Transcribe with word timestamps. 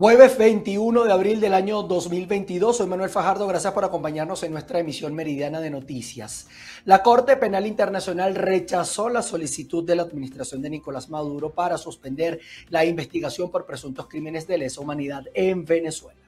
Jueves 0.00 0.38
21 0.38 1.06
de 1.06 1.12
abril 1.12 1.40
del 1.40 1.54
año 1.54 1.82
2022. 1.82 2.76
Soy 2.76 2.86
Manuel 2.86 3.10
Fajardo. 3.10 3.48
Gracias 3.48 3.72
por 3.72 3.84
acompañarnos 3.84 4.44
en 4.44 4.52
nuestra 4.52 4.78
emisión 4.78 5.12
meridiana 5.12 5.60
de 5.60 5.70
noticias. 5.70 6.46
La 6.84 7.02
Corte 7.02 7.36
Penal 7.36 7.66
Internacional 7.66 8.36
rechazó 8.36 9.08
la 9.08 9.22
solicitud 9.22 9.82
de 9.82 9.96
la 9.96 10.02
administración 10.02 10.62
de 10.62 10.70
Nicolás 10.70 11.10
Maduro 11.10 11.50
para 11.50 11.76
suspender 11.78 12.38
la 12.68 12.84
investigación 12.84 13.50
por 13.50 13.66
presuntos 13.66 14.06
crímenes 14.06 14.46
de 14.46 14.58
lesa 14.58 14.80
humanidad 14.80 15.24
en 15.34 15.64
Venezuela. 15.64 16.27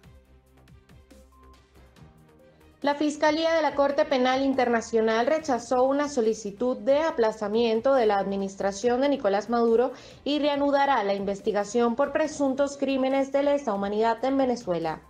La 2.83 2.95
Fiscalía 2.95 3.53
de 3.53 3.61
la 3.61 3.75
Corte 3.75 4.07
Penal 4.07 4.43
Internacional 4.43 5.27
rechazó 5.27 5.83
una 5.83 6.09
solicitud 6.09 6.79
de 6.79 6.97
aplazamiento 7.01 7.93
de 7.93 8.07
la 8.07 8.17
administración 8.17 9.03
de 9.03 9.11
Nicolás 9.11 9.51
Maduro 9.51 9.93
y 10.25 10.39
reanudará 10.39 11.05
la 11.05 11.13
investigación 11.13 11.95
por 11.95 12.11
presuntos 12.13 12.79
crímenes 12.79 13.33
de 13.33 13.43
lesa 13.43 13.75
humanidad 13.75 14.25
en 14.25 14.39
Venezuela. 14.39 15.03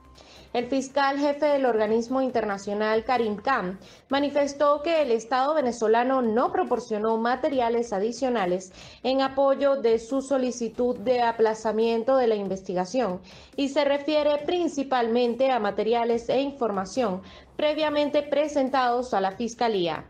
El 0.52 0.66
fiscal 0.66 1.16
jefe 1.20 1.46
del 1.46 1.64
organismo 1.64 2.20
internacional, 2.20 3.04
Karim 3.04 3.36
Khan, 3.36 3.78
manifestó 4.08 4.82
que 4.82 5.00
el 5.02 5.12
Estado 5.12 5.54
venezolano 5.54 6.22
no 6.22 6.50
proporcionó 6.50 7.16
materiales 7.18 7.92
adicionales 7.92 8.72
en 9.05 9.22
apoyo 9.22 9.77
de 9.77 10.00
su 10.00 10.22
solicitud 10.22 10.96
de 10.96 11.22
aplazamiento 11.22 12.16
de 12.16 12.27
la 12.27 12.34
investigación 12.34 13.20
y 13.55 13.68
se 13.68 13.84
refiere 13.84 14.38
principalmente 14.44 15.52
a 15.52 15.60
materiales 15.60 16.28
e 16.28 16.41
información 16.41 17.22
previamente 17.56 18.22
presentados 18.24 19.14
a 19.14 19.20
la 19.20 19.30
Fiscalía. 19.30 20.05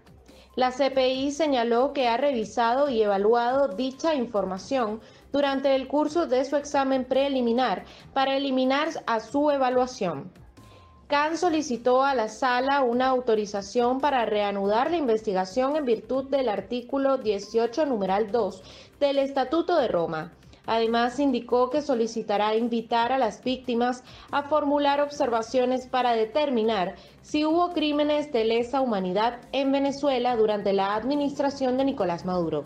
La 0.57 0.73
CPI 0.73 1.33
señaló 1.33 1.93
que 1.93 2.09
ha 2.09 2.17
revisado 2.17 2.89
y 2.89 3.03
evaluado 3.03 3.69
dicha 3.69 4.15
información 4.15 5.01
durante 5.33 5.75
el 5.75 5.89
curso 5.89 6.27
de 6.27 6.45
su 6.45 6.57
examen 6.57 7.05
preliminar 7.05 7.85
para 8.13 8.37
eliminar 8.37 8.89
a 9.07 9.21
su 9.21 9.51
evaluación. 9.51 10.33
Khan 11.11 11.37
solicitó 11.37 12.05
a 12.05 12.15
la 12.15 12.29
sala 12.29 12.83
una 12.83 13.09
autorización 13.09 14.01
para 14.01 14.27
reanudar 14.27 14.93
la 14.93 14.97
investigación 14.97 15.75
en 15.75 15.85
virtud 15.85 16.27
del 16.31 16.49
artículo 16.49 17.19
18, 17.19 17.85
numeral 17.87 18.31
2 18.31 18.63
del 19.01 19.19
Estatuto 19.19 19.75
de 19.77 19.89
Roma. 19.89 20.33
Además, 20.67 21.19
indicó 21.19 21.69
que 21.69 21.83
solicitará 21.83 22.55
invitar 22.55 23.11
a 23.11 23.19
las 23.19 23.43
víctimas 23.43 24.05
a 24.31 24.45
formular 24.45 25.01
observaciones 25.01 25.89
para 25.89 26.13
determinar 26.13 26.95
si 27.23 27.45
hubo 27.45 27.73
crímenes 27.73 28.31
de 28.31 28.45
lesa 28.45 28.81
humanidad 28.81 29.41
en 29.51 29.73
Venezuela 29.73 30.37
durante 30.37 30.73
la 30.73 30.95
administración 30.95 31.77
de 31.77 31.87
Nicolás 31.87 32.25
Maduro. 32.25 32.65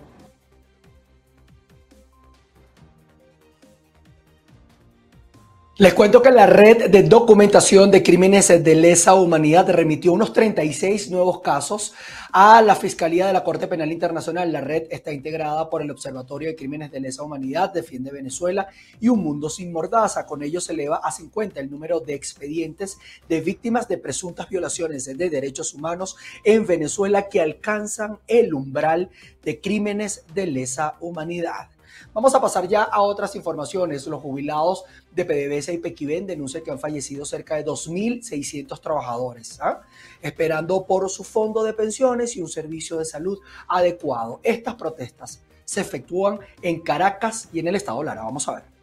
Les 5.76 5.92
cuento 5.92 6.22
que 6.22 6.30
la 6.30 6.46
red 6.46 6.88
de 6.88 7.02
documentación 7.02 7.90
de 7.90 8.04
crímenes 8.04 8.46
de 8.46 8.74
lesa 8.76 9.14
humanidad 9.14 9.68
remitió 9.68 10.12
unos 10.12 10.32
36 10.32 11.10
nuevos 11.10 11.40
casos 11.40 11.94
a 12.30 12.62
la 12.62 12.76
Fiscalía 12.76 13.26
de 13.26 13.32
la 13.32 13.42
Corte 13.42 13.66
Penal 13.66 13.90
Internacional. 13.90 14.52
La 14.52 14.60
red 14.60 14.84
está 14.90 15.12
integrada 15.12 15.68
por 15.68 15.82
el 15.82 15.90
Observatorio 15.90 16.48
de 16.48 16.54
Crímenes 16.54 16.92
de 16.92 17.00
Lesa 17.00 17.24
Humanidad, 17.24 17.72
Defiende 17.72 18.12
Venezuela 18.12 18.68
y 19.00 19.08
Un 19.08 19.24
Mundo 19.24 19.50
Sin 19.50 19.72
Mordaza. 19.72 20.26
Con 20.26 20.44
ello 20.44 20.60
se 20.60 20.74
eleva 20.74 21.00
a 21.02 21.10
50 21.10 21.58
el 21.58 21.68
número 21.68 21.98
de 21.98 22.14
expedientes 22.14 22.98
de 23.28 23.40
víctimas 23.40 23.88
de 23.88 23.98
presuntas 23.98 24.48
violaciones 24.48 25.06
de 25.06 25.28
derechos 25.28 25.74
humanos 25.74 26.16
en 26.44 26.68
Venezuela 26.68 27.28
que 27.28 27.40
alcanzan 27.40 28.20
el 28.28 28.54
umbral 28.54 29.10
de 29.42 29.60
crímenes 29.60 30.22
de 30.36 30.46
lesa 30.46 30.94
humanidad. 31.00 31.73
Vamos 32.12 32.34
a 32.34 32.40
pasar 32.40 32.68
ya 32.68 32.82
a 32.82 33.02
otras 33.02 33.34
informaciones. 33.36 34.06
Los 34.06 34.20
jubilados 34.20 34.84
de 35.12 35.24
PDVSA 35.24 35.72
y 35.72 35.78
Pequiven 35.78 36.26
denuncian 36.26 36.62
que 36.62 36.70
han 36.70 36.78
fallecido 36.78 37.24
cerca 37.24 37.56
de 37.56 37.64
2.600 37.64 38.80
trabajadores, 38.80 39.60
¿ah? 39.60 39.82
esperando 40.22 40.86
por 40.86 41.08
su 41.10 41.24
fondo 41.24 41.62
de 41.64 41.72
pensiones 41.72 42.36
y 42.36 42.42
un 42.42 42.48
servicio 42.48 42.98
de 42.98 43.04
salud 43.04 43.38
adecuado. 43.68 44.40
Estas 44.42 44.74
protestas 44.74 45.40
se 45.64 45.80
efectúan 45.80 46.40
en 46.62 46.80
Caracas 46.80 47.48
y 47.52 47.58
en 47.58 47.68
el 47.68 47.76
estado 47.76 48.02
Lara. 48.02 48.22
Vamos 48.22 48.48
a 48.48 48.56
ver. 48.56 48.73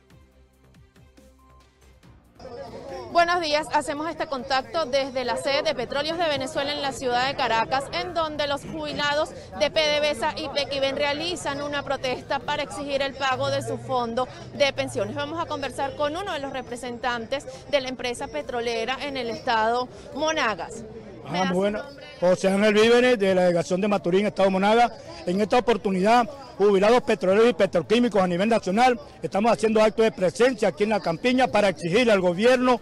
Buenos 3.11 3.41
días, 3.41 3.67
hacemos 3.73 4.09
este 4.09 4.25
contacto 4.27 4.85
desde 4.85 5.25
la 5.25 5.35
sede 5.35 5.63
de 5.63 5.75
Petróleos 5.75 6.17
de 6.17 6.29
Venezuela 6.29 6.71
en 6.71 6.81
la 6.81 6.93
ciudad 6.93 7.27
de 7.27 7.35
Caracas, 7.35 7.83
en 7.91 8.13
donde 8.13 8.47
los 8.47 8.61
jubilados 8.61 9.31
de 9.59 9.69
PDVSA 9.69 10.35
y 10.37 10.47
Pequiven 10.47 10.95
realizan 10.95 11.61
una 11.61 11.83
protesta 11.83 12.39
para 12.39 12.63
exigir 12.63 13.01
el 13.01 13.13
pago 13.13 13.49
de 13.49 13.63
su 13.63 13.77
fondo 13.77 14.29
de 14.53 14.71
pensiones. 14.71 15.13
Vamos 15.13 15.41
a 15.41 15.45
conversar 15.45 15.97
con 15.97 16.15
uno 16.15 16.31
de 16.31 16.39
los 16.39 16.53
representantes 16.53 17.45
de 17.69 17.81
la 17.81 17.89
empresa 17.89 18.29
petrolera 18.29 18.97
en 19.01 19.17
el 19.17 19.29
estado 19.29 19.89
Monagas. 20.15 20.85
Ah, 21.33 21.51
bueno. 21.53 21.79
José 22.19 22.49
Ángel 22.49 22.73
Víveres, 22.73 23.17
de 23.17 23.33
la 23.33 23.43
delegación 23.43 23.81
de 23.81 23.87
Maturín, 23.87 24.27
Estado 24.27 24.51
Monagas. 24.51 24.91
En 25.25 25.39
esta 25.41 25.57
oportunidad, 25.57 26.29
jubilados 26.57 27.01
petroleros 27.03 27.49
y 27.49 27.53
petroquímicos 27.53 28.21
a 28.21 28.27
nivel 28.27 28.49
nacional, 28.49 28.99
estamos 29.21 29.51
haciendo 29.51 29.81
actos 29.81 30.05
de 30.05 30.11
presencia 30.11 30.67
aquí 30.67 30.83
en 30.83 30.89
la 30.89 30.99
campiña 30.99 31.47
para 31.47 31.69
exigir 31.69 32.11
al 32.11 32.21
gobierno 32.21 32.79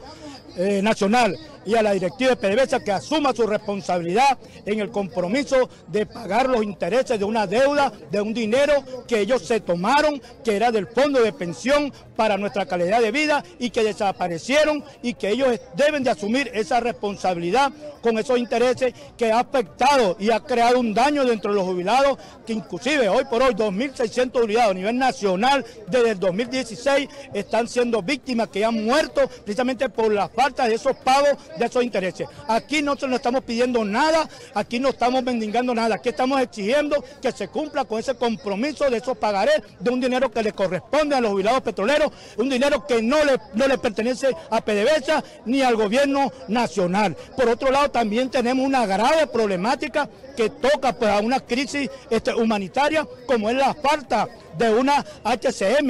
eh, 0.57 0.81
nacional 0.81 1.37
y 1.65 1.75
a 1.75 1.81
la 1.81 1.91
directiva 1.91 2.35
de 2.35 2.37
PDVSA 2.37 2.83
que 2.83 2.91
asuma 2.91 3.33
su 3.33 3.45
responsabilidad 3.45 4.37
en 4.65 4.79
el 4.79 4.89
compromiso 4.89 5.69
de 5.87 6.05
pagar 6.05 6.49
los 6.49 6.63
intereses 6.63 7.19
de 7.19 7.25
una 7.25 7.47
deuda, 7.47 7.91
de 8.11 8.21
un 8.21 8.33
dinero 8.33 8.73
que 9.07 9.19
ellos 9.19 9.45
se 9.45 9.59
tomaron, 9.59 10.21
que 10.43 10.55
era 10.55 10.71
del 10.71 10.87
fondo 10.87 11.21
de 11.21 11.33
pensión 11.33 11.91
para 12.15 12.37
nuestra 12.37 12.65
calidad 12.65 13.01
de 13.01 13.11
vida 13.11 13.43
y 13.59 13.69
que 13.69 13.83
desaparecieron 13.83 14.83
y 15.01 15.13
que 15.13 15.29
ellos 15.29 15.59
deben 15.75 16.03
de 16.03 16.09
asumir 16.09 16.51
esa 16.53 16.79
responsabilidad 16.79 17.71
con 18.01 18.17
esos 18.17 18.37
intereses 18.37 18.93
que 19.17 19.31
ha 19.31 19.39
afectado 19.39 20.17
y 20.19 20.31
ha 20.31 20.39
creado 20.39 20.79
un 20.79 20.93
daño 20.93 21.25
dentro 21.25 21.51
de 21.51 21.57
los 21.57 21.65
jubilados 21.65 22.17
que 22.45 22.53
inclusive 22.53 23.09
hoy 23.09 23.25
por 23.25 23.41
hoy 23.41 23.53
2.600 23.53 24.31
jubilados 24.41 24.71
a 24.71 24.73
nivel 24.73 24.97
nacional 24.97 25.65
desde 25.87 26.11
el 26.11 26.19
2016 26.19 27.09
están 27.33 27.67
siendo 27.67 28.01
víctimas 28.01 28.49
que 28.49 28.65
han 28.65 28.83
muerto 28.83 29.21
precisamente 29.45 29.89
por 29.89 30.11
la 30.11 30.29
falta 30.29 30.67
de 30.67 30.75
esos 30.75 30.95
pagos 30.97 31.37
de 31.57 31.65
esos 31.65 31.83
intereses. 31.83 32.27
Aquí 32.47 32.81
nosotros 32.81 33.09
no 33.11 33.15
estamos 33.17 33.43
pidiendo 33.43 33.83
nada, 33.85 34.27
aquí 34.53 34.79
no 34.79 34.89
estamos 34.89 35.23
mendigando 35.23 35.73
nada, 35.73 35.95
aquí 35.95 36.09
estamos 36.09 36.41
exigiendo 36.41 37.03
que 37.21 37.31
se 37.31 37.47
cumpla 37.47 37.85
con 37.85 37.99
ese 37.99 38.15
compromiso 38.15 38.89
de 38.89 38.97
esos 38.97 39.17
pagarés 39.17 39.61
de 39.79 39.89
un 39.89 39.99
dinero 39.99 40.31
que 40.31 40.43
le 40.43 40.53
corresponde 40.53 41.15
a 41.15 41.21
los 41.21 41.31
jubilados 41.31 41.61
petroleros, 41.61 42.11
un 42.37 42.49
dinero 42.49 42.85
que 42.85 43.01
no 43.01 43.23
le, 43.23 43.39
no 43.53 43.67
le 43.67 43.77
pertenece 43.77 44.35
a 44.49 44.61
PDVSA 44.61 45.23
ni 45.45 45.61
al 45.61 45.75
gobierno 45.75 46.31
nacional. 46.47 47.15
Por 47.35 47.49
otro 47.49 47.71
lado, 47.71 47.89
también 47.91 48.29
tenemos 48.29 48.65
una 48.65 48.85
grave 48.85 49.27
problemática 49.27 50.09
que 50.39 50.49
toca 50.49 50.93
pues, 50.93 51.11
a 51.11 51.19
una 51.19 51.41
crisis 51.41 51.89
este, 52.09 52.33
humanitaria 52.33 53.05
como 53.25 53.49
es 53.49 53.57
la 53.57 53.73
falta 53.73 54.29
de 54.57 54.73
una 54.73 55.05
HCM, 55.23 55.87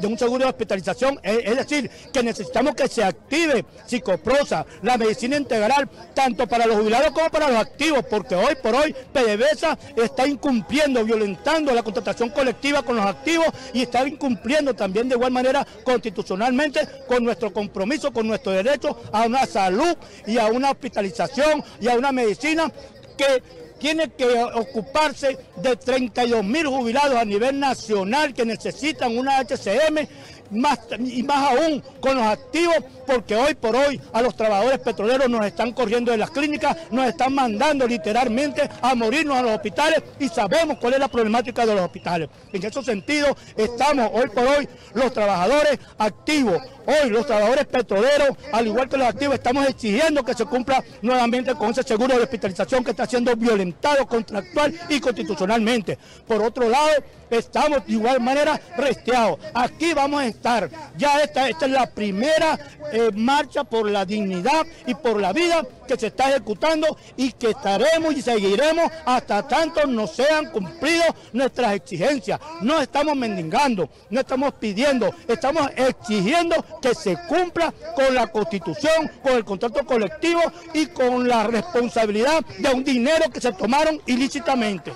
de 0.00 0.06
un 0.08 0.18
seguro 0.18 0.44
de 0.44 0.50
hospitalización. 0.50 1.20
Es, 1.22 1.56
decir, 1.56 1.88
que 2.12 2.20
necesitamos 2.20 2.74
que 2.74 2.88
se 2.88 3.04
active 3.04 3.64
psicoprosa, 3.86 4.66
la 4.82 4.98
medicina 4.98 5.36
integral, 5.36 5.88
tanto 6.14 6.48
para 6.48 6.66
los 6.66 6.78
jubilados 6.78 7.12
como 7.12 7.30
para 7.30 7.48
los 7.48 7.58
activos, 7.58 8.04
porque 8.10 8.34
hoy 8.34 8.56
por 8.60 8.74
hoy 8.74 8.92
PDVSA 9.12 9.78
está 9.96 10.26
incumpliendo, 10.26 11.04
violentando 11.04 11.72
la 11.72 11.84
contratación 11.84 12.30
colectiva 12.30 12.82
con 12.82 12.96
los 12.96 13.06
activos 13.06 13.46
y 13.72 13.82
está 13.82 14.06
incumpliendo 14.06 14.74
también 14.74 15.08
de 15.08 15.14
igual 15.14 15.30
manera 15.30 15.64
constitucionalmente 15.84 16.88
con 17.06 17.22
nuestro 17.22 17.52
compromiso, 17.52 18.12
con 18.12 18.26
nuestro 18.26 18.50
derecho 18.50 19.00
a 19.12 19.22
una 19.26 19.46
salud 19.46 19.96
y 20.26 20.38
a 20.38 20.46
una 20.46 20.72
hospitalización 20.72 21.62
y 21.80 21.86
a 21.86 21.94
una 21.94 22.10
medicina 22.10 22.72
que 23.16 23.61
tiene 23.82 24.08
que 24.10 24.24
ocuparse 24.54 25.36
de 25.56 25.74
32 25.74 26.44
mil 26.44 26.68
jubilados 26.68 27.16
a 27.16 27.24
nivel 27.24 27.58
nacional 27.58 28.32
que 28.32 28.46
necesitan 28.46 29.18
una 29.18 29.40
HCM 29.40 30.06
más, 30.52 30.78
y 31.00 31.22
más 31.24 31.50
aún 31.50 31.82
con 32.00 32.16
los 32.16 32.24
activos, 32.24 32.76
porque 33.06 33.34
hoy 33.34 33.54
por 33.54 33.74
hoy 33.74 34.00
a 34.12 34.22
los 34.22 34.36
trabajadores 34.36 34.78
petroleros 34.78 35.28
nos 35.28 35.44
están 35.44 35.72
corriendo 35.72 36.12
de 36.12 36.18
las 36.18 36.30
clínicas, 36.30 36.76
nos 36.92 37.06
están 37.08 37.34
mandando 37.34 37.86
literalmente 37.88 38.68
a 38.80 38.94
morirnos 38.94 39.36
a 39.36 39.42
los 39.42 39.52
hospitales 39.52 40.00
y 40.20 40.28
sabemos 40.28 40.78
cuál 40.78 40.94
es 40.94 41.00
la 41.00 41.08
problemática 41.08 41.66
de 41.66 41.74
los 41.74 41.84
hospitales. 41.84 42.28
En 42.52 42.64
ese 42.64 42.82
sentido, 42.82 43.36
estamos 43.56 44.10
hoy 44.12 44.28
por 44.28 44.46
hoy 44.46 44.68
los 44.94 45.12
trabajadores 45.12 45.80
activos, 45.98 46.62
hoy 46.86 47.10
los 47.10 47.26
trabajadores 47.26 47.66
petroleros, 47.66 48.36
al 48.52 48.66
igual 48.66 48.88
que 48.88 48.96
los 48.96 49.06
activos, 49.06 49.34
estamos 49.34 49.66
exigiendo 49.66 50.24
que 50.24 50.34
se 50.34 50.44
cumpla 50.44 50.82
nuevamente 51.00 51.54
con 51.54 51.70
ese 51.70 51.82
seguro 51.82 52.16
de 52.16 52.22
hospitalización 52.22 52.84
que 52.84 52.90
está 52.90 53.06
siendo 53.06 53.34
violentado 53.36 54.06
contractual 54.06 54.74
y 54.88 55.00
constitucionalmente. 55.00 55.98
Por 56.26 56.42
otro 56.42 56.68
lado, 56.68 56.90
estamos 57.30 57.86
de 57.86 57.92
igual 57.92 58.20
manera 58.20 58.60
resteados. 58.76 59.38
Aquí 59.54 59.94
vamos 59.94 60.20
a 60.20 60.26
estar. 60.26 60.68
Ya 60.96 61.22
esta, 61.22 61.48
esta 61.48 61.66
es 61.66 61.72
la 61.72 61.86
primera 61.86 62.58
eh, 62.92 63.10
marcha 63.14 63.64
por 63.64 63.90
la 63.90 64.04
dignidad 64.04 64.66
y 64.86 64.94
por 64.94 65.20
la 65.20 65.32
vida 65.32 65.62
que 65.86 65.96
se 65.96 66.08
está 66.08 66.30
ejecutando 66.30 66.96
y 67.16 67.32
que 67.32 67.50
estaremos 67.50 68.14
y 68.14 68.22
seguiremos 68.22 68.90
hasta 69.04 69.46
tanto 69.46 69.86
no 69.86 70.06
sean 70.06 70.50
cumplidos 70.50 71.08
nuestras 71.32 71.74
exigencias. 71.74 72.40
No 72.60 72.80
estamos 72.80 73.16
mendigando, 73.16 73.88
no 74.10 74.20
estamos 74.20 74.54
pidiendo, 74.54 75.14
estamos 75.26 75.68
exigiendo 75.76 76.64
que 76.82 76.94
se 76.94 77.16
cumpla 77.28 77.72
con 77.94 78.14
la 78.14 78.26
constitución, 78.26 79.10
con 79.22 79.32
el 79.34 79.44
contrato 79.44 79.86
colectivo 79.86 80.42
y 80.74 80.86
con 80.86 81.26
la 81.26 81.44
responsabilidad 81.44 82.44
de 82.58 82.68
un 82.68 82.84
dinero 82.84 83.30
que 83.32 83.40
se 83.40 83.52
tomaron 83.52 84.02
ilícitamente. 84.04 84.92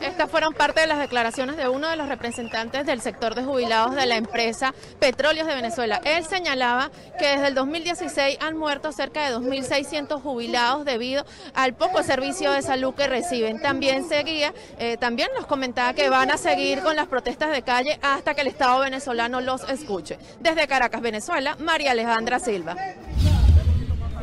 Estas 0.00 0.30
fueron 0.30 0.54
parte 0.54 0.80
de 0.80 0.86
las 0.86 0.98
declaraciones 0.98 1.56
de 1.56 1.68
uno 1.68 1.88
de 1.88 1.96
los 1.96 2.08
representantes 2.08 2.86
del 2.86 3.00
sector 3.00 3.34
de 3.34 3.42
jubilados 3.42 3.94
de 3.94 4.06
la 4.06 4.16
empresa 4.16 4.74
Petróleos 5.00 5.46
de 5.46 5.54
Venezuela. 5.54 6.00
Él 6.04 6.24
señalaba 6.24 6.90
que 7.18 7.26
desde 7.26 7.48
el 7.48 7.54
2016 7.54 8.38
han 8.40 8.56
muerto 8.56 8.92
cerca 8.92 9.28
de 9.28 9.36
2.600 9.36 10.20
jubilados 10.22 10.84
debido 10.84 11.24
al 11.54 11.74
poco 11.74 12.02
servicio 12.02 12.52
de 12.52 12.62
salud 12.62 12.94
que 12.94 13.08
reciben. 13.08 13.60
También 13.60 14.08
seguía, 14.08 14.54
eh, 14.78 14.96
también 14.98 15.28
nos 15.34 15.46
comentaba 15.46 15.92
que 15.94 16.08
van 16.08 16.30
a 16.30 16.36
seguir 16.36 16.80
con 16.80 16.94
las 16.94 17.08
protestas 17.08 17.50
de 17.50 17.62
calle 17.62 17.98
hasta 18.02 18.34
que 18.34 18.42
el 18.42 18.48
Estado 18.48 18.80
venezolano 18.80 19.40
los 19.40 19.68
escuche. 19.68 20.18
Desde 20.40 20.68
Caracas, 20.68 21.00
Venezuela, 21.00 21.56
María 21.58 21.90
Alejandra 21.90 22.38
Silva. 22.38 22.76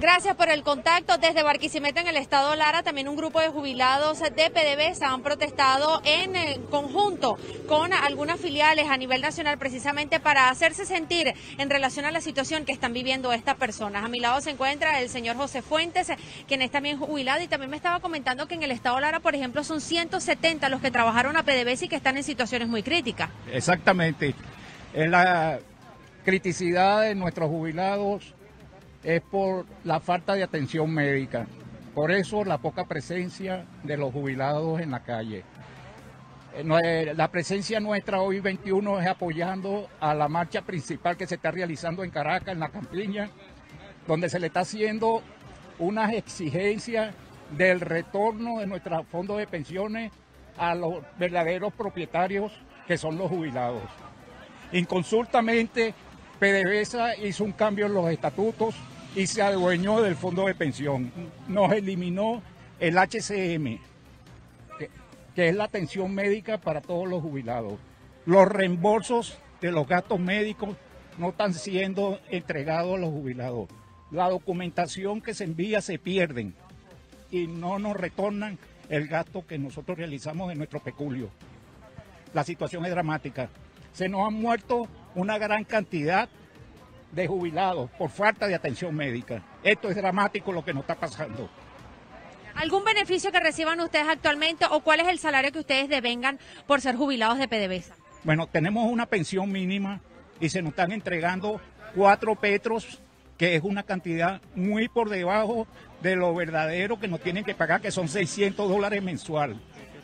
Gracias 0.06 0.36
por 0.36 0.50
el 0.50 0.62
contacto. 0.62 1.18
Desde 1.18 1.42
Barquisimeto, 1.42 2.00
en 2.00 2.08
el 2.08 2.18
estado 2.18 2.56
Lara, 2.56 2.84
también 2.84 3.08
un 3.08 3.16
grupo 3.16 3.42
de 3.42 3.48
jubilados 3.48 4.20
de 4.20 4.52
PDVSA 4.52 5.12
han 5.12 5.24
protestado 5.24 6.00
en 6.06 6.62
conjunto 6.66 7.40
con 7.68 7.92
algunas 7.92 8.40
filiales 8.40 8.88
a 8.88 8.98
nivel 8.98 9.24
nacional 9.24 9.58
precisamente 9.58 10.20
para 10.20 10.50
hacerse 10.50 10.86
sentir 10.86 11.34
en 11.58 11.72
relación 11.72 12.06
a 12.06 12.12
la 12.12 12.22
situación 12.22 12.66
que 12.66 12.72
están 12.72 12.94
viviendo 12.94 13.34
estas 13.34 13.56
personas. 13.56 14.06
A 14.06 14.08
mi 14.08 14.20
lado 14.20 14.42
se 14.42 14.52
encuentra 14.52 15.00
el 15.00 15.10
señor 15.10 15.38
José 15.38 15.64
Fuentes, 15.64 16.12
quien 16.48 16.62
es 16.62 16.70
también 16.70 17.00
jubilado 17.00 17.42
y 17.42 17.48
también 17.48 17.72
me 17.72 17.78
estaba 17.78 18.00
comentando 18.00 18.48
que 18.48 18.54
en 18.54 18.62
el 18.62 18.70
estado 18.70 19.00
Lara, 19.00 19.22
por 19.22 19.34
ejemplo, 19.34 19.64
son 19.64 19.82
170 19.82 20.70
los 20.70 20.82
que 20.82 20.92
trabajaron 20.92 21.36
a 21.36 21.42
PDVSA 21.42 21.86
y 21.86 21.88
que 21.88 21.96
están 21.96 22.16
en 22.16 22.24
situaciones 22.24 22.68
muy 22.68 22.84
críticas. 22.84 23.32
Exactamente. 23.52 24.36
En 24.94 25.10
la 25.10 25.58
criticidad 26.24 27.02
de 27.02 27.16
nuestros 27.16 27.50
jubilados 27.50 28.36
es 29.06 29.22
por 29.22 29.66
la 29.84 30.00
falta 30.00 30.34
de 30.34 30.44
atención 30.44 30.92
médica. 30.92 31.46
Por 31.94 32.12
eso 32.12 32.44
la 32.44 32.58
poca 32.58 32.86
presencia 32.86 33.66
de 33.84 33.98
los 33.98 34.12
jubilados 34.12 34.82
en 34.82 34.92
la 34.92 35.02
calle. 35.02 35.44
Eh, 36.56 36.66
eh, 36.84 37.14
la 37.16 37.30
presencia 37.30 37.80
nuestra 37.80 38.20
hoy 38.20 38.40
21 38.40 39.00
es 39.00 39.08
apoyando 39.08 39.88
a 40.00 40.14
la 40.16 40.28
marcha 40.28 40.64
principal 40.64 41.16
que 41.16 41.28
se 41.28 41.36
está 41.36 41.52
realizando 41.52 42.04
en 42.04 42.10
Caracas, 42.10 42.54
en 42.54 42.60
la 42.60 42.70
Campiña, 42.70 43.30
donde 44.08 44.28
se 44.28 44.40
le 44.40 44.48
está 44.48 44.62
haciendo 44.62 45.22
unas 45.78 46.12
exigencias 46.14 47.14
del 47.56 47.82
retorno 47.82 48.60
de 48.60 48.68
nuestros 48.68 49.06
fondos 49.08 49.38
de 49.38 49.46
pensiones 49.46 50.12
a 50.58 50.74
los 50.74 50.96
verdaderos 51.20 51.74
propietarios 51.74 52.52
que 52.88 52.98
son 52.98 53.18
los 53.18 53.30
jubilados. 53.30 53.84
Inconsultamente, 54.72 55.94
PDVSA 56.40 57.16
hizo 57.18 57.44
un 57.44 57.52
cambio 57.52 57.86
en 57.86 57.94
los 57.94 58.10
estatutos 58.10 58.76
y 59.16 59.28
se 59.28 59.42
adueñó 59.42 60.02
del 60.02 60.16
fondo 60.16 60.46
de 60.46 60.56
pensión. 60.56 61.12
Nos 61.48 61.72
eliminó 61.72 62.42
el 62.80 62.98
HCM, 62.98 63.80
que, 65.36 65.50
es 65.50 65.56
la 65.56 65.64
atención 65.64 66.14
médica 66.14 66.58
para 66.58 66.82
todos 66.82 67.08
los 67.08 67.22
jubilados. 67.22 67.80
Los 68.26 68.48
reembolsos 68.48 69.38
de 69.62 69.72
los 69.72 69.88
gastos 69.88 70.20
médicos 70.20 70.76
no 71.18 71.30
están 71.30 71.54
siendo 71.54 72.20
entregados 72.30 72.96
a 72.96 73.00
los 73.00 73.10
jubilados. 73.10 73.70
La 74.12 74.30
documentación 74.30 75.22
que 75.22 75.34
se 75.34 75.46
envía 75.46 75.82
se 75.82 75.98
pierden 75.98 76.54
y 77.32 77.48
no 77.48 77.80
nos 77.80 77.96
retornan 77.96 78.60
el 78.90 79.08
gasto 79.08 79.48
que 79.48 79.58
nosotros 79.58 79.98
realizamos 79.98 80.52
en 80.52 80.58
nuestro 80.58 80.82
peculio. 80.82 81.30
La 82.34 82.44
situación 82.44 82.86
es 82.86 82.92
dramática. 82.92 83.50
Se 83.94 84.10
nos 84.10 84.28
han 84.28 84.34
muerto 84.34 84.88
una 85.16 85.38
gran 85.38 85.64
cantidad 85.64 86.28
de 87.16 87.28
jubilados 87.28 87.90
por 87.92 88.10
falta 88.10 88.46
de 88.46 88.56
atención 88.56 88.94
médica. 88.94 89.42
Esto 89.64 89.90
es 89.90 89.96
dramático 89.96 90.52
lo 90.52 90.64
que 90.64 90.74
nos 90.74 90.82
está 90.82 90.96
pasando. 90.96 91.50
¿Algún 92.56 92.84
beneficio 92.84 93.32
que 93.32 93.40
reciban 93.40 93.80
ustedes 93.80 94.08
actualmente 94.08 94.66
o 94.70 94.82
cuál 94.82 95.00
es 95.00 95.08
el 95.08 95.20
salario 95.20 95.52
que 95.52 95.60
ustedes 95.60 95.90
devengan 95.90 96.40
por 96.68 96.82
ser 96.82 96.96
jubilados 96.96 97.38
de 97.38 97.48
PDVSA? 97.48 97.96
Bueno, 98.24 98.48
tenemos 98.48 98.92
una 98.92 99.06
pensión 99.06 99.52
mínima 99.52 100.02
y 100.40 100.50
se 100.50 100.62
nos 100.62 100.72
están 100.72 100.92
entregando 100.92 101.62
cuatro 101.96 102.36
petros, 102.36 103.00
que 103.38 103.56
es 103.56 103.64
una 103.64 103.84
cantidad 103.84 104.42
muy 104.56 104.88
por 104.88 105.10
debajo 105.10 105.68
de 106.02 106.16
lo 106.16 106.34
verdadero 106.34 107.00
que 107.00 107.08
nos 107.08 107.22
tienen 107.22 107.44
que 107.44 107.56
pagar, 107.56 107.82
que 107.82 107.92
son 107.92 108.08
600 108.08 108.70
dólares 108.70 109.02
mensual. 109.02 109.60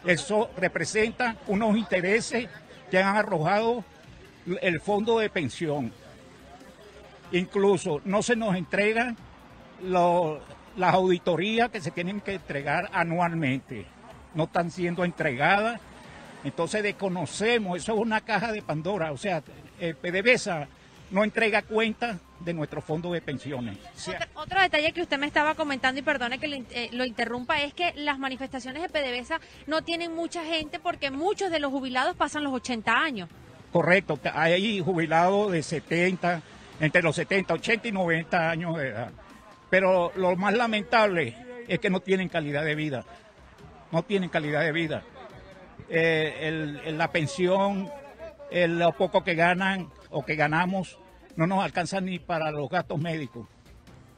Eso 0.06 0.50
representa 0.58 1.38
unos 1.48 1.78
intereses 1.78 2.48
que 2.90 2.98
han 2.98 3.16
arrojado 3.16 3.84
el 4.62 4.80
fondo 4.82 5.20
de 5.20 5.30
pensión. 5.30 5.94
Incluso 7.32 8.02
no 8.06 8.22
se 8.22 8.36
nos 8.36 8.56
entregan 8.56 9.16
las 9.84 10.94
auditorías 10.94 11.70
que 11.70 11.82
se 11.82 11.92
tienen 11.92 12.22
que 12.22 12.36
entregar 12.36 12.90
anualmente. 12.94 13.86
No 14.34 14.44
están 14.46 14.72
siendo 14.72 15.04
entregadas. 15.04 15.80
Entonces 16.44 16.84
desconocemos, 16.84 17.78
eso 17.78 17.94
es 17.94 18.00
una 18.00 18.22
caja 18.22 18.52
de 18.52 18.62
Pandora. 18.62 19.12
O 19.12 19.18
sea, 19.18 19.44
el 19.80 19.96
PDVSA 19.96 20.68
no 21.12 21.24
entrega 21.24 21.62
cuenta 21.62 22.20
de 22.40 22.54
nuestro 22.54 22.82
fondo 22.82 23.12
de 23.12 23.22
pensiones. 23.22 23.78
otro, 24.34 24.60
detalle 24.60 24.92
que 24.94 25.02
usted 25.02 25.20
me 25.20 25.28
estaba 25.28 25.56
comentando, 25.56 26.00
y 26.00 26.04
perdone 26.04 26.40
que 26.40 26.66
eh, 26.72 26.90
lo, 26.94 27.06
interrumpa, 27.06 27.62
es 27.62 27.74
que 27.74 27.94
las 27.96 28.18
manifestaciones 28.18 28.82
de 28.82 28.90
PDVSA 28.90 29.40
no 29.68 29.84
tienen 29.84 30.16
mucha 30.16 30.44
gente 30.44 30.80
porque 30.80 31.12
muchos 31.12 31.52
de 31.52 31.60
los 31.60 31.72
jubilados 31.72 32.16
pasan 32.16 32.44
los 32.44 32.54
80 32.54 32.92
años. 32.92 33.30
Correcto, 33.72 34.20
hay 34.34 34.80
jubilados 34.80 35.52
de 35.52 35.64
70, 35.64 36.42
entre 36.82 37.04
los 37.04 37.16
70, 37.16 37.54
80 37.54 37.88
y 37.88 37.92
90 37.92 38.50
años 38.50 38.76
de 38.76 38.90
edad. 38.90 39.12
Pero 39.70 40.12
lo 40.16 40.36
más 40.36 40.54
lamentable 40.54 41.36
es 41.68 41.80
que 41.80 41.90
no 41.90 42.02
tienen 42.02 42.28
calidad 42.28 42.66
de 42.66 42.76
vida. 42.76 43.06
No 43.92 44.04
tienen 44.04 44.30
calidad 44.30 44.62
de 44.62 44.72
vida. 44.72 45.04
Eh, 45.88 46.92
la 46.92 47.12
pensión, 47.12 47.90
lo 48.52 48.92
poco 48.94 49.24
que 49.24 49.36
ganan 49.36 49.90
o 50.10 50.26
que 50.26 50.36
ganamos, 50.36 50.98
no 51.36 51.48
nos 51.48 51.64
alcanza 51.64 52.02
ni 52.02 52.20
para 52.20 52.52
los 52.52 52.70
gastos 52.70 53.00
médicos. 53.00 53.48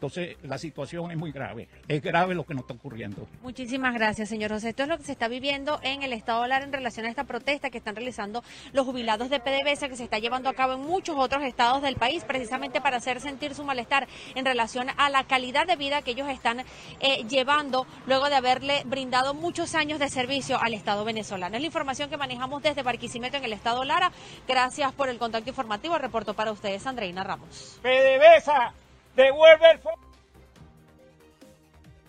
Entonces, 0.04 0.36
la 0.44 0.58
situación 0.58 1.12
es 1.12 1.18
muy 1.18 1.32
grave. 1.32 1.70
Es 1.88 2.02
grave 2.02 2.36
lo 2.36 2.46
que 2.46 2.54
nos 2.54 2.64
está 2.64 2.74
ocurriendo. 2.74 3.26
Muchísimas 3.42 3.94
gracias, 3.94 4.28
señor 4.28 4.52
José. 4.52 4.68
Esto 4.68 4.84
es 4.84 4.90
lo 4.90 4.98
que 4.98 5.06
se 5.06 5.14
está 5.14 5.30
viviendo 5.30 5.80
en 5.82 6.04
el 6.04 6.12
Estado 6.12 6.42
de 6.42 6.50
Lara 6.50 6.66
en 6.66 6.74
relación 6.74 7.06
a 7.06 7.10
esta 7.10 7.24
protesta 7.24 7.70
que 7.70 7.78
están 7.78 7.96
realizando 7.96 8.44
los 8.74 8.86
jubilados 8.86 9.30
de 9.30 9.40
PDVSA, 9.40 9.88
que 9.88 9.96
se 9.96 10.04
está 10.04 10.20
llevando 10.20 10.50
a 10.50 10.56
cabo 10.56 10.74
en 10.74 10.82
muchos 10.82 11.16
otros 11.18 11.42
estados 11.44 11.82
del 11.82 11.96
país, 11.96 12.26
precisamente 12.26 12.82
para 12.82 12.98
hacer 12.98 13.22
sentir 13.22 13.56
su 13.56 13.64
malestar 13.64 14.10
en 14.36 14.44
relación 14.44 14.88
a 14.98 15.10
la 15.10 15.24
calidad 15.24 15.66
de 15.68 15.78
vida 15.78 16.02
que 16.02 16.12
ellos 16.12 16.28
están 16.28 16.66
eh, 17.00 17.24
llevando 17.30 17.88
luego 18.06 18.28
de 18.28 18.36
haberle 18.36 18.84
brindado 18.84 19.34
muchos 19.34 19.74
años 19.74 20.00
de 20.00 20.10
servicio 20.10 20.62
al 20.62 20.74
Estado 20.74 21.06
venezolano. 21.06 21.56
Es 21.56 21.62
la 21.62 21.68
información 21.68 22.10
que 22.10 22.18
manejamos 22.18 22.62
desde 22.62 22.84
Barquisimeto 22.84 23.38
en 23.38 23.46
el 23.46 23.54
Estado 23.54 23.86
Lara. 23.86 24.12
Gracias 24.50 24.92
por 24.92 25.08
el 25.08 25.18
contacto 25.18 25.50
informativo. 25.50 25.98
Reporto 25.98 26.34
para 26.34 26.52
ustedes, 26.52 26.86
Andreina 26.86 27.24
Ramos. 27.24 27.80
PDVSA 27.82 28.74
devuelve 29.16 29.72
el 29.72 29.80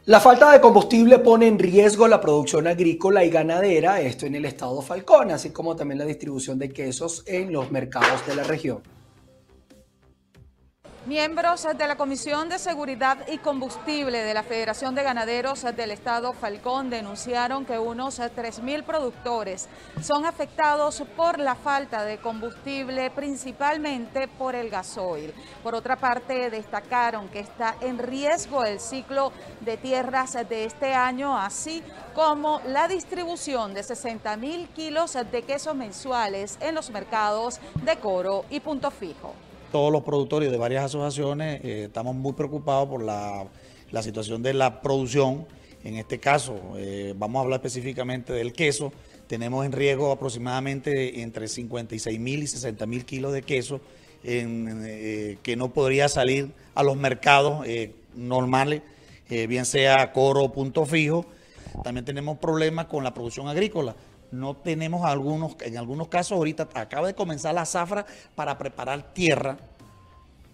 la 0.07 0.21
falta 0.21 0.53
de 0.53 0.61
combustible 0.61 1.19
pone 1.19 1.47
en 1.47 1.59
riesgo 1.59 2.07
la 2.07 2.21
producción 2.21 2.67
agrícola 2.67 3.25
y 3.25 3.31
ganadera, 3.31 4.03
esto 4.03 4.27
en 4.27 4.35
el 4.35 4.45
estado 4.45 4.83
Falcón, 4.83 5.31
así 5.31 5.49
como 5.49 5.77
también 5.77 5.99
la 5.99 6.05
distribución 6.05 6.59
de 6.59 6.69
quesos 6.69 7.23
en 7.27 7.51
los 7.51 7.71
mercados 7.71 8.27
de 8.27 8.37
la 8.37 8.45
región. 8.45 8.83
Miembros 11.07 11.67
de 11.77 11.87
la 11.87 11.97
Comisión 11.97 12.49
de 12.49 12.59
Seguridad 12.59 13.29
y 13.29 13.37
Combustible 13.37 14.23
de 14.23 14.33
la 14.33 14.43
Federación 14.43 14.95
de 14.95 15.03
Ganaderos 15.03 15.61
del 15.61 15.91
Estado 15.91 16.33
Falcón 16.33 16.89
denunciaron 16.89 17.67
que 17.67 17.79
unos 17.79 18.19
3.000 18.21 18.85
productores 18.85 19.69
son 20.01 20.25
afectados 20.25 21.05
por 21.15 21.39
la 21.39 21.57
falta 21.57 22.07
de 22.07 22.17
combustible, 22.17 23.11
principalmente 23.11 24.29
por 24.29 24.55
el 24.55 24.71
gasoil. 24.71 25.35
Por 25.63 25.75
otra 25.75 25.97
parte, 25.97 26.49
destacaron 26.49 27.29
que 27.29 27.41
está 27.41 27.77
en 27.83 27.99
riesgo 27.99 28.65
el 28.65 28.81
ciclo 28.81 29.31
de 29.61 29.77
tierras 29.77 30.33
de 30.49 30.65
este 30.65 30.95
año, 30.95 31.37
así 31.37 31.83
como 32.15 32.63
la 32.67 32.89
distribución 32.89 33.75
de 33.75 33.83
60.000 33.83 34.69
kilos 34.69 35.19
de 35.31 35.43
quesos 35.43 35.75
mensuales 35.77 36.57
en 36.63 36.75
los 36.75 36.89
mercados 36.89 37.61
de 37.83 37.99
Coro 37.99 38.47
y 38.49 38.61
Punto 38.61 38.91
Fijo 38.91 39.35
todos 39.75 39.91
los 39.91 40.05
productores 40.05 40.53
de 40.53 40.57
varias 40.57 40.85
asociaciones 40.85 41.61
eh, 41.65 41.87
estamos 41.87 42.15
muy 42.15 42.35
preocupados 42.35 42.89
por 42.89 43.03
la, 43.03 43.45
situación 44.03 44.41
de 44.41 44.55
la 44.55 44.81
producción. 44.81 45.49
En 45.83 45.97
este 45.97 46.21
caso, 46.21 46.61
eh, 46.77 47.13
vamos 47.17 47.41
a 47.41 47.43
hablar 47.43 47.59
específicamente 47.59 48.33
del 48.33 48.53
queso. 48.53 48.93
Tenemos 49.27 49.67
en 49.67 49.73
riesgo 49.73 50.13
aproximadamente 50.13 51.23
entre 51.23 51.49
56 51.49 52.21
mil 52.21 52.45
y 52.45 52.47
60 52.47 52.87
mil 52.87 53.05
kilos 53.05 53.33
de 53.33 53.43
queso 53.43 53.81
eh, 54.23 55.39
que 55.43 55.57
no 55.57 55.73
podría 55.73 56.09
salir 56.09 56.53
a 56.77 56.85
los 56.85 56.97
mercados 56.97 57.67
normales, 58.15 58.83
bien 59.29 59.65
sea 59.65 60.13
coro 60.13 60.45
o 60.45 60.53
punto 60.53 60.87
fijo. 60.87 61.27
También 61.83 62.05
tenemos 62.05 62.39
problemas 62.39 62.87
con 62.87 63.03
la 63.03 63.13
producción 63.13 63.49
agrícola 63.49 63.97
no 64.39 64.55
tenemos 64.55 65.05
algunos, 65.05 65.57
en 65.61 65.79
algunos 65.79 66.09
casos 66.09 66.37
ahorita 66.37 66.69
acaba 66.75 67.07
de 67.07 67.15
comenzar 67.15 67.55
la 67.55 67.65
zafra 67.65 68.05
para 68.35 68.59
preparar 68.59 69.15
tierra 69.15 69.57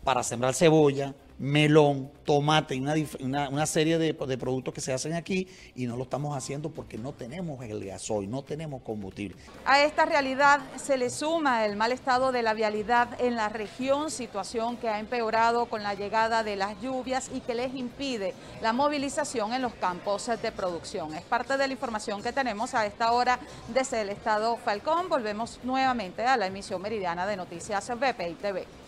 para 0.04 0.22
sembrar 0.22 0.54
cebolla, 0.54 1.14
melón, 1.40 2.12
tomate, 2.26 2.78
una, 2.78 3.48
una, 3.48 3.64
serie 3.64 3.96
de, 3.96 4.12
productos 4.12 4.74
que 4.74 4.82
se 4.82 4.92
hacen 4.92 5.14
aquí 5.14 5.48
y 5.74 5.86
no 5.86 5.96
lo 5.96 6.02
estamos 6.02 6.36
haciendo 6.36 6.70
porque 6.70 6.98
no 6.98 7.14
tenemos 7.14 7.64
el 7.64 7.82
gasoil, 7.82 8.30
no 8.30 8.42
tenemos 8.42 8.82
combustible. 8.82 9.38
A 9.64 9.82
esta 9.82 10.04
realidad 10.04 10.60
se 10.76 10.98
le 10.98 11.08
suma 11.08 11.64
el 11.64 11.76
mal 11.76 11.92
estado 11.92 12.30
de 12.30 12.42
la 12.42 12.52
vialidad 12.52 13.18
en 13.18 13.36
la 13.36 13.48
región, 13.48 14.10
situación 14.10 14.76
que 14.76 14.90
ha 14.90 15.00
empeorado 15.00 15.64
con 15.64 15.82
la 15.82 15.94
llegada 15.94 16.44
de 16.44 16.56
las 16.56 16.78
lluvias 16.82 17.30
y 17.34 17.40
que 17.40 17.54
les 17.54 17.74
impide 17.74 18.34
la 18.60 18.74
movilización 18.74 19.54
en 19.54 19.62
los 19.62 19.72
campos 19.72 20.26
de 20.26 20.52
producción. 20.52 21.14
Es 21.14 21.22
parte 21.22 21.56
de 21.56 21.66
la 21.66 21.72
información 21.72 22.22
que 22.22 22.34
tenemos 22.34 22.74
a 22.74 22.84
esta 22.84 23.12
hora 23.12 23.40
desde 23.68 24.02
el 24.02 24.10
estado 24.10 24.58
Falcón. 24.58 25.08
Volvemos 25.08 25.58
nuevamente 25.62 26.22
a 26.22 26.36
la 26.36 26.48
emisión 26.48 26.82
meridiana 26.82 27.26
de 27.26 27.38
Noticias 27.38 27.88
BPI 27.88 28.34
TV. 28.34 28.79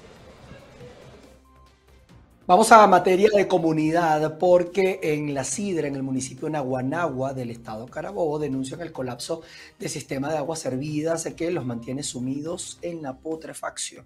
Vamos 2.53 2.71
a 2.71 2.87
materia 2.87 3.31
de 3.35 3.49
comunidad 3.49 4.37
porque 4.37 5.01
en 5.03 5.33
La 5.33 5.43
Sidra, 5.43 5.89
en 5.89 5.97
el 5.97 6.03
municipio 6.03 6.45
de 6.45 6.53
Naguanagua 6.53 7.33
del 7.33 7.51
estado 7.51 7.87
Carabobo, 7.87 8.39
denuncian 8.39 8.83
el 8.83 8.93
colapso 8.93 9.41
del 9.79 9.89
sistema 9.89 10.31
de 10.31 10.37
aguas 10.37 10.59
servidas 10.59 11.27
que 11.35 11.51
los 11.51 11.65
mantiene 11.65 12.03
sumidos 12.03 12.79
en 12.83 13.01
la 13.01 13.17
putrefacción. 13.17 14.05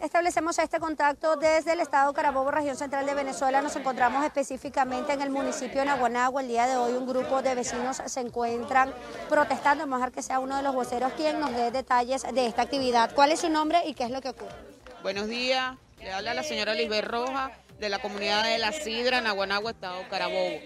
Establecemos 0.00 0.58
este 0.58 0.80
contacto 0.80 1.36
desde 1.36 1.74
el 1.74 1.80
estado 1.80 2.14
Carabobo, 2.14 2.50
región 2.50 2.76
central 2.76 3.04
de 3.04 3.12
Venezuela. 3.12 3.60
Nos 3.60 3.76
encontramos 3.76 4.24
específicamente 4.24 5.12
en 5.12 5.20
el 5.20 5.28
municipio 5.28 5.80
de 5.80 5.84
Naguanagua. 5.84 6.40
El 6.40 6.48
día 6.48 6.66
de 6.66 6.78
hoy 6.78 6.94
un 6.94 7.06
grupo 7.06 7.42
de 7.42 7.54
vecinos 7.54 8.00
se 8.06 8.20
encuentran 8.20 8.90
protestando. 9.28 9.82
Vamos 9.82 9.96
a 9.96 9.98
dejar 9.98 10.12
que 10.12 10.22
sea 10.22 10.38
uno 10.38 10.56
de 10.56 10.62
los 10.62 10.74
voceros 10.74 11.12
quien 11.12 11.38
nos 11.38 11.52
dé 11.52 11.70
detalles 11.70 12.22
de 12.22 12.46
esta 12.46 12.62
actividad. 12.62 13.14
¿Cuál 13.14 13.32
es 13.32 13.40
su 13.40 13.50
nombre 13.50 13.82
y 13.86 13.92
qué 13.92 14.04
es 14.04 14.10
lo 14.10 14.22
que 14.22 14.30
ocurre? 14.30 14.77
Buenos 15.02 15.28
días, 15.28 15.76
le 16.00 16.12
habla 16.12 16.34
la 16.34 16.42
señora 16.42 16.74
Lisbeth 16.74 17.04
Roja 17.04 17.52
de 17.78 17.88
la 17.88 18.00
comunidad 18.00 18.42
de 18.42 18.58
La 18.58 18.72
Sidra, 18.72 19.20
Naguanagua, 19.20 19.70
Estado 19.70 20.02
Carabobo. 20.10 20.58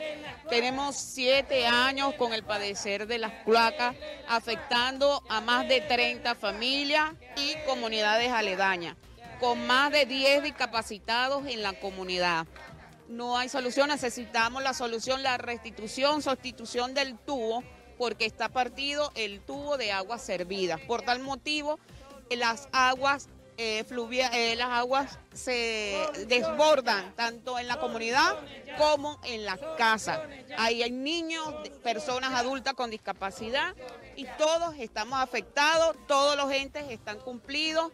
Tenemos 0.48 0.96
siete 0.96 1.66
años 1.66 2.14
con 2.14 2.32
el 2.32 2.42
padecer 2.42 3.06
de 3.06 3.18
las 3.18 3.32
placas, 3.44 3.94
afectando 4.26 5.22
a 5.28 5.42
más 5.42 5.68
de 5.68 5.82
30 5.82 6.34
familias 6.34 7.12
y 7.36 7.56
comunidades 7.66 8.32
aledañas, 8.32 8.96
con 9.38 9.66
más 9.66 9.92
de 9.92 10.06
10 10.06 10.44
discapacitados 10.44 11.46
en 11.46 11.62
la 11.62 11.74
comunidad. 11.74 12.46
No 13.08 13.36
hay 13.36 13.50
solución, 13.50 13.90
necesitamos 13.90 14.62
la 14.62 14.72
solución, 14.72 15.22
la 15.22 15.36
restitución, 15.36 16.22
sustitución 16.22 16.94
del 16.94 17.18
tubo, 17.18 17.62
porque 17.98 18.24
está 18.24 18.48
partido 18.48 19.12
el 19.14 19.40
tubo 19.40 19.76
de 19.76 19.92
agua 19.92 20.18
servida. 20.18 20.78
Por 20.78 21.02
tal 21.02 21.20
motivo, 21.20 21.78
las 22.30 22.70
aguas 22.72 23.28
eh, 23.62 23.84
eh, 24.32 24.56
las 24.56 24.70
aguas 24.70 25.18
se 25.32 25.96
desbordan 26.26 27.14
tanto 27.14 27.58
en 27.58 27.68
la 27.68 27.78
comunidad 27.78 28.36
como 28.76 29.20
en 29.24 29.44
las 29.44 29.60
casas. 29.78 30.20
Ahí 30.58 30.82
hay 30.82 30.90
niños, 30.90 31.54
personas 31.82 32.32
adultas 32.34 32.74
con 32.74 32.90
discapacidad 32.90 33.74
y 34.16 34.26
todos 34.36 34.74
estamos 34.78 35.20
afectados, 35.20 35.96
todos 36.08 36.36
los 36.36 36.50
entes 36.50 36.90
están 36.90 37.20
cumplidos, 37.20 37.92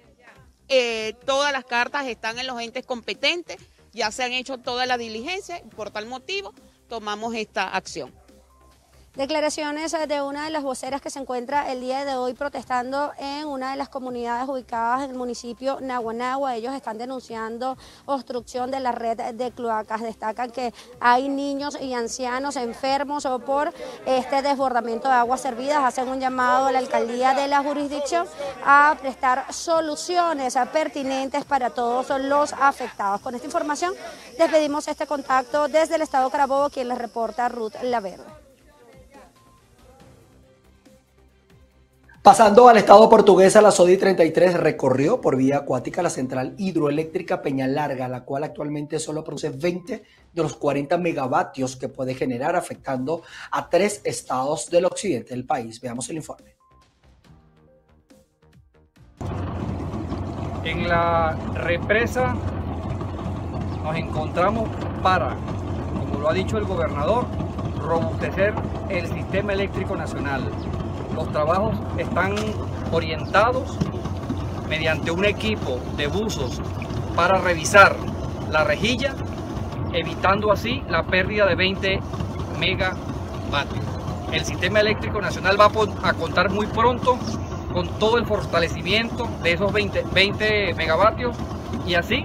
eh, 0.69 1.15
todas 1.27 1.53
las 1.53 1.65
cartas 1.65 2.07
están 2.07 2.39
en 2.39 2.47
los 2.47 2.61
entes 2.61 2.87
competentes, 2.87 3.59
ya 3.93 4.11
se 4.11 4.25
han 4.25 4.33
hecho 4.33 4.57
todas 4.57 4.89
las 4.89 4.99
diligencias, 4.99 5.61
por 5.77 5.91
tal 5.91 6.07
motivo 6.07 6.55
tomamos 6.89 7.35
esta 7.35 7.69
acción. 7.69 8.18
Declaraciones 9.19 9.97
de 10.07 10.23
una 10.23 10.45
de 10.45 10.51
las 10.51 10.63
voceras 10.63 11.01
que 11.01 11.11
se 11.11 11.19
encuentra 11.19 11.73
el 11.73 11.81
día 11.81 12.05
de 12.05 12.15
hoy 12.15 12.35
protestando 12.35 13.11
en 13.19 13.49
una 13.49 13.73
de 13.73 13.77
las 13.77 13.89
comunidades 13.89 14.49
ubicadas 14.49 15.03
en 15.03 15.11
el 15.11 15.17
municipio 15.17 15.81
Naguanagua. 15.81 16.55
Ellos 16.55 16.73
están 16.73 16.99
denunciando 16.99 17.77
obstrucción 18.07 18.71
de 18.71 18.79
la 18.79 18.93
red 18.93 19.35
de 19.35 19.51
cloacas. 19.51 20.03
Destacan 20.03 20.53
que 20.53 20.73
hay 21.01 21.29
niños 21.29 21.77
y 21.81 21.95
ancianos 21.95 22.55
enfermos 22.55 23.27
por 23.45 23.75
este 24.07 24.41
desbordamiento 24.41 25.09
de 25.09 25.15
aguas 25.15 25.41
servidas. 25.41 25.83
Hacen 25.83 26.07
un 26.07 26.21
llamado 26.21 26.69
a 26.69 26.73
la 26.73 26.79
alcaldía 26.79 27.35
de 27.35 27.49
la 27.49 27.61
jurisdicción 27.61 28.25
a 28.65 28.97
prestar 29.01 29.53
soluciones 29.53 30.57
pertinentes 30.73 31.45
para 31.45 31.71
todos 31.71 32.09
los 32.21 32.53
afectados. 32.53 33.21
Con 33.21 33.35
esta 33.35 33.49
información 33.49 33.95
despedimos 34.39 34.87
este 34.87 35.09
contacto 35.09 35.67
desde 35.67 35.97
el 35.97 36.03
estado 36.03 36.31
Carabobo, 36.31 36.71
quien 36.71 36.87
les 36.87 36.99
reporta 36.99 37.49
Ruth 37.49 37.75
Laverde. 37.83 38.48
Pasando 42.29 42.69
al 42.69 42.77
estado 42.77 43.09
portugués, 43.09 43.55
la 43.55 43.71
SODI 43.71 43.97
33 43.97 44.61
recorrió 44.61 45.19
por 45.19 45.35
vía 45.35 45.57
acuática 45.57 46.03
la 46.03 46.11
central 46.11 46.55
hidroeléctrica 46.59 47.41
Peña 47.41 47.67
Larga, 47.67 48.07
la 48.07 48.27
cual 48.27 48.45
actualmente 48.45 48.99
solo 48.99 49.25
produce 49.25 49.49
20 49.49 50.05
de 50.35 50.43
los 50.43 50.55
40 50.57 50.99
megavatios 50.99 51.75
que 51.77 51.89
puede 51.89 52.13
generar, 52.13 52.55
afectando 52.55 53.23
a 53.51 53.71
tres 53.71 54.03
estados 54.05 54.69
del 54.69 54.85
occidente 54.85 55.31
del 55.31 55.47
país. 55.47 55.81
Veamos 55.81 56.11
el 56.11 56.17
informe. 56.17 56.55
En 60.65 60.87
la 60.87 61.35
represa 61.55 62.37
nos 63.83 63.97
encontramos 63.97 64.69
para, 65.03 65.35
como 65.99 66.19
lo 66.19 66.29
ha 66.29 66.35
dicho 66.35 66.59
el 66.59 66.67
gobernador, 66.67 67.25
robustecer 67.81 68.53
el 68.91 69.09
sistema 69.09 69.55
eléctrico 69.55 69.97
nacional 69.97 70.43
los 71.19 71.33
trabajos 71.33 71.75
están 71.97 72.37
orientados 72.93 73.77
mediante 74.69 75.11
un 75.11 75.25
equipo 75.25 75.81
de 75.97 76.07
buzos 76.07 76.61
para 77.17 77.39
revisar 77.39 77.97
la 78.53 78.63
rejilla, 78.63 79.15
evitando 79.93 80.53
así 80.53 80.81
la 80.89 81.03
pérdida 81.03 81.47
de 81.47 81.57
20 81.57 82.01
megavatios. 82.61 83.85
El 84.31 84.45
sistema 84.45 84.79
eléctrico 84.79 85.21
nacional 85.21 85.61
va 85.61 85.71
a 86.05 86.13
contar 86.13 86.51
muy 86.51 86.67
pronto 86.67 87.19
con 87.73 87.89
todo 87.99 88.19
el 88.19 88.25
fortalecimiento 88.25 89.29
de 89.43 89.55
esos 89.55 89.73
20, 89.73 90.05
20 90.13 90.75
megavatios 90.75 91.37
y 91.85 91.95
así 91.95 92.25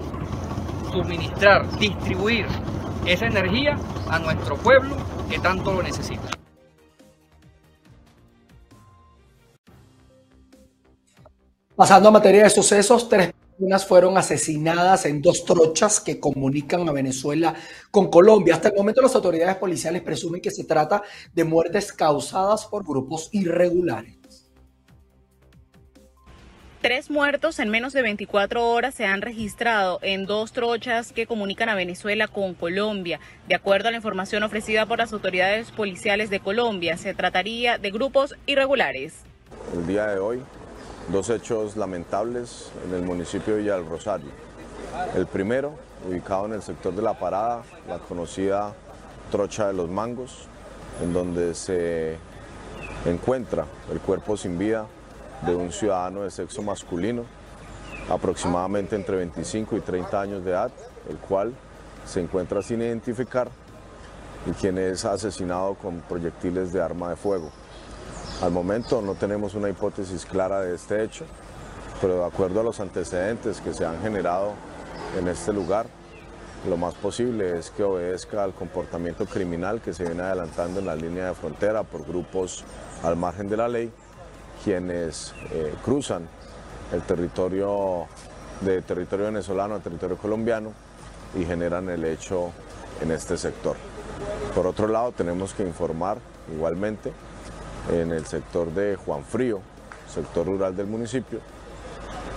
suministrar, 0.91 1.67
distribuir 1.79 2.45
esa 3.07 3.25
energía 3.25 3.75
a 4.07 4.19
nuestro 4.19 4.55
pueblo 4.55 4.95
que 5.29 5.39
tanto 5.39 5.73
lo 5.73 5.81
necesita. 5.81 6.42
Pasando 11.83 12.07
a 12.07 12.11
materia 12.11 12.43
de 12.43 12.49
sucesos, 12.49 13.09
tres 13.09 13.33
personas 13.33 13.85
fueron 13.85 14.17
asesinadas 14.17 15.05
en 15.05 15.21
dos 15.21 15.43
trochas 15.43 15.99
que 15.99 16.17
comunican 16.17 16.87
a 16.87 16.93
Venezuela 16.93 17.55
con 17.91 18.09
Colombia. 18.09 18.55
Hasta 18.55 18.69
el 18.69 18.75
momento 18.75 19.01
las 19.01 19.13
autoridades 19.15 19.57
policiales 19.57 20.01
presumen 20.01 20.39
que 20.39 20.49
se 20.49 20.63
trata 20.63 21.03
de 21.33 21.43
muertes 21.43 21.91
causadas 21.91 22.67
por 22.67 22.85
grupos 22.85 23.27
irregulares. 23.33 24.49
Tres 26.79 27.09
muertos 27.09 27.59
en 27.59 27.67
menos 27.67 27.91
de 27.91 28.01
24 28.01 28.65
horas 28.65 28.95
se 28.95 29.05
han 29.05 29.21
registrado 29.21 29.99
en 30.03 30.25
dos 30.25 30.53
trochas 30.53 31.11
que 31.11 31.27
comunican 31.27 31.67
a 31.67 31.75
Venezuela 31.75 32.29
con 32.29 32.53
Colombia. 32.53 33.19
De 33.49 33.55
acuerdo 33.55 33.89
a 33.89 33.91
la 33.91 33.97
información 33.97 34.43
ofrecida 34.43 34.85
por 34.85 34.99
las 34.99 35.11
autoridades 35.11 35.69
policiales 35.71 36.29
de 36.29 36.39
Colombia, 36.39 36.95
se 36.95 37.13
trataría 37.13 37.77
de 37.77 37.91
grupos 37.91 38.35
irregulares. 38.45 39.15
El 39.73 39.85
día 39.85 40.07
de 40.07 40.19
hoy 40.19 40.39
dos 41.09 41.29
hechos 41.29 41.75
lamentables 41.75 42.71
en 42.85 42.95
el 42.95 43.03
municipio 43.03 43.55
de 43.55 43.61
Villa 43.61 43.75
del 43.75 43.85
Rosario. 43.85 44.29
El 45.15 45.27
primero, 45.27 45.73
ubicado 46.07 46.45
en 46.45 46.53
el 46.53 46.61
sector 46.61 46.93
de 46.93 47.01
La 47.01 47.17
Parada, 47.17 47.63
la 47.87 47.99
conocida 47.99 48.73
Trocha 49.31 49.67
de 49.67 49.73
los 49.73 49.89
Mangos, 49.89 50.47
en 51.01 51.13
donde 51.13 51.55
se 51.55 52.17
encuentra 53.05 53.65
el 53.91 53.99
cuerpo 53.99 54.37
sin 54.37 54.57
vida 54.57 54.85
de 55.45 55.55
un 55.55 55.71
ciudadano 55.71 56.21
de 56.21 56.31
sexo 56.31 56.61
masculino, 56.61 57.25
aproximadamente 58.09 58.95
entre 58.95 59.17
25 59.17 59.77
y 59.77 59.81
30 59.81 60.21
años 60.21 60.43
de 60.43 60.51
edad, 60.51 60.71
el 61.09 61.17
cual 61.17 61.53
se 62.05 62.21
encuentra 62.21 62.61
sin 62.61 62.81
identificar 62.81 63.49
y 64.45 64.51
quien 64.51 64.77
es 64.77 65.05
asesinado 65.05 65.73
con 65.75 66.01
proyectiles 66.01 66.71
de 66.73 66.81
arma 66.81 67.09
de 67.09 67.15
fuego. 67.15 67.49
Al 68.43 68.51
momento 68.51 69.01
no 69.01 69.13
tenemos 69.13 69.55
una 69.55 69.69
hipótesis 69.69 70.25
clara 70.25 70.59
de 70.59 70.75
este 70.75 71.01
hecho, 71.01 71.23
pero 72.01 72.19
de 72.19 72.25
acuerdo 72.25 72.59
a 72.59 72.63
los 72.63 72.81
antecedentes 72.81 73.61
que 73.61 73.73
se 73.73 73.85
han 73.85 74.01
generado 74.01 74.51
en 75.17 75.29
este 75.29 75.53
lugar, 75.53 75.85
lo 76.67 76.75
más 76.75 76.93
posible 76.95 77.57
es 77.57 77.71
que 77.71 77.83
obedezca 77.83 78.43
al 78.43 78.53
comportamiento 78.53 79.25
criminal 79.27 79.79
que 79.79 79.93
se 79.93 80.03
viene 80.03 80.23
adelantando 80.23 80.81
en 80.81 80.87
la 80.87 80.95
línea 80.97 81.27
de 81.27 81.35
frontera 81.35 81.83
por 81.83 82.05
grupos 82.05 82.65
al 83.01 83.15
margen 83.15 83.47
de 83.47 83.55
la 83.55 83.69
ley, 83.69 83.89
quienes 84.61 85.33
eh, 85.53 85.73
cruzan 85.81 86.27
el 86.91 87.01
territorio 87.03 88.07
de 88.59 88.81
territorio 88.81 89.27
venezolano 89.27 89.75
a 89.75 89.79
territorio 89.79 90.17
colombiano 90.17 90.73
y 91.33 91.45
generan 91.45 91.87
el 91.87 92.03
hecho 92.03 92.51
en 93.01 93.09
este 93.11 93.37
sector. 93.37 93.77
Por 94.53 94.67
otro 94.67 94.89
lado, 94.89 95.13
tenemos 95.13 95.53
que 95.53 95.63
informar 95.63 96.17
igualmente 96.53 97.13
en 97.91 98.11
el 98.11 98.25
sector 98.25 98.71
de 98.73 98.95
Juan 98.95 99.23
Frío, 99.23 99.61
sector 100.07 100.45
rural 100.45 100.75
del 100.75 100.87
municipio, 100.87 101.39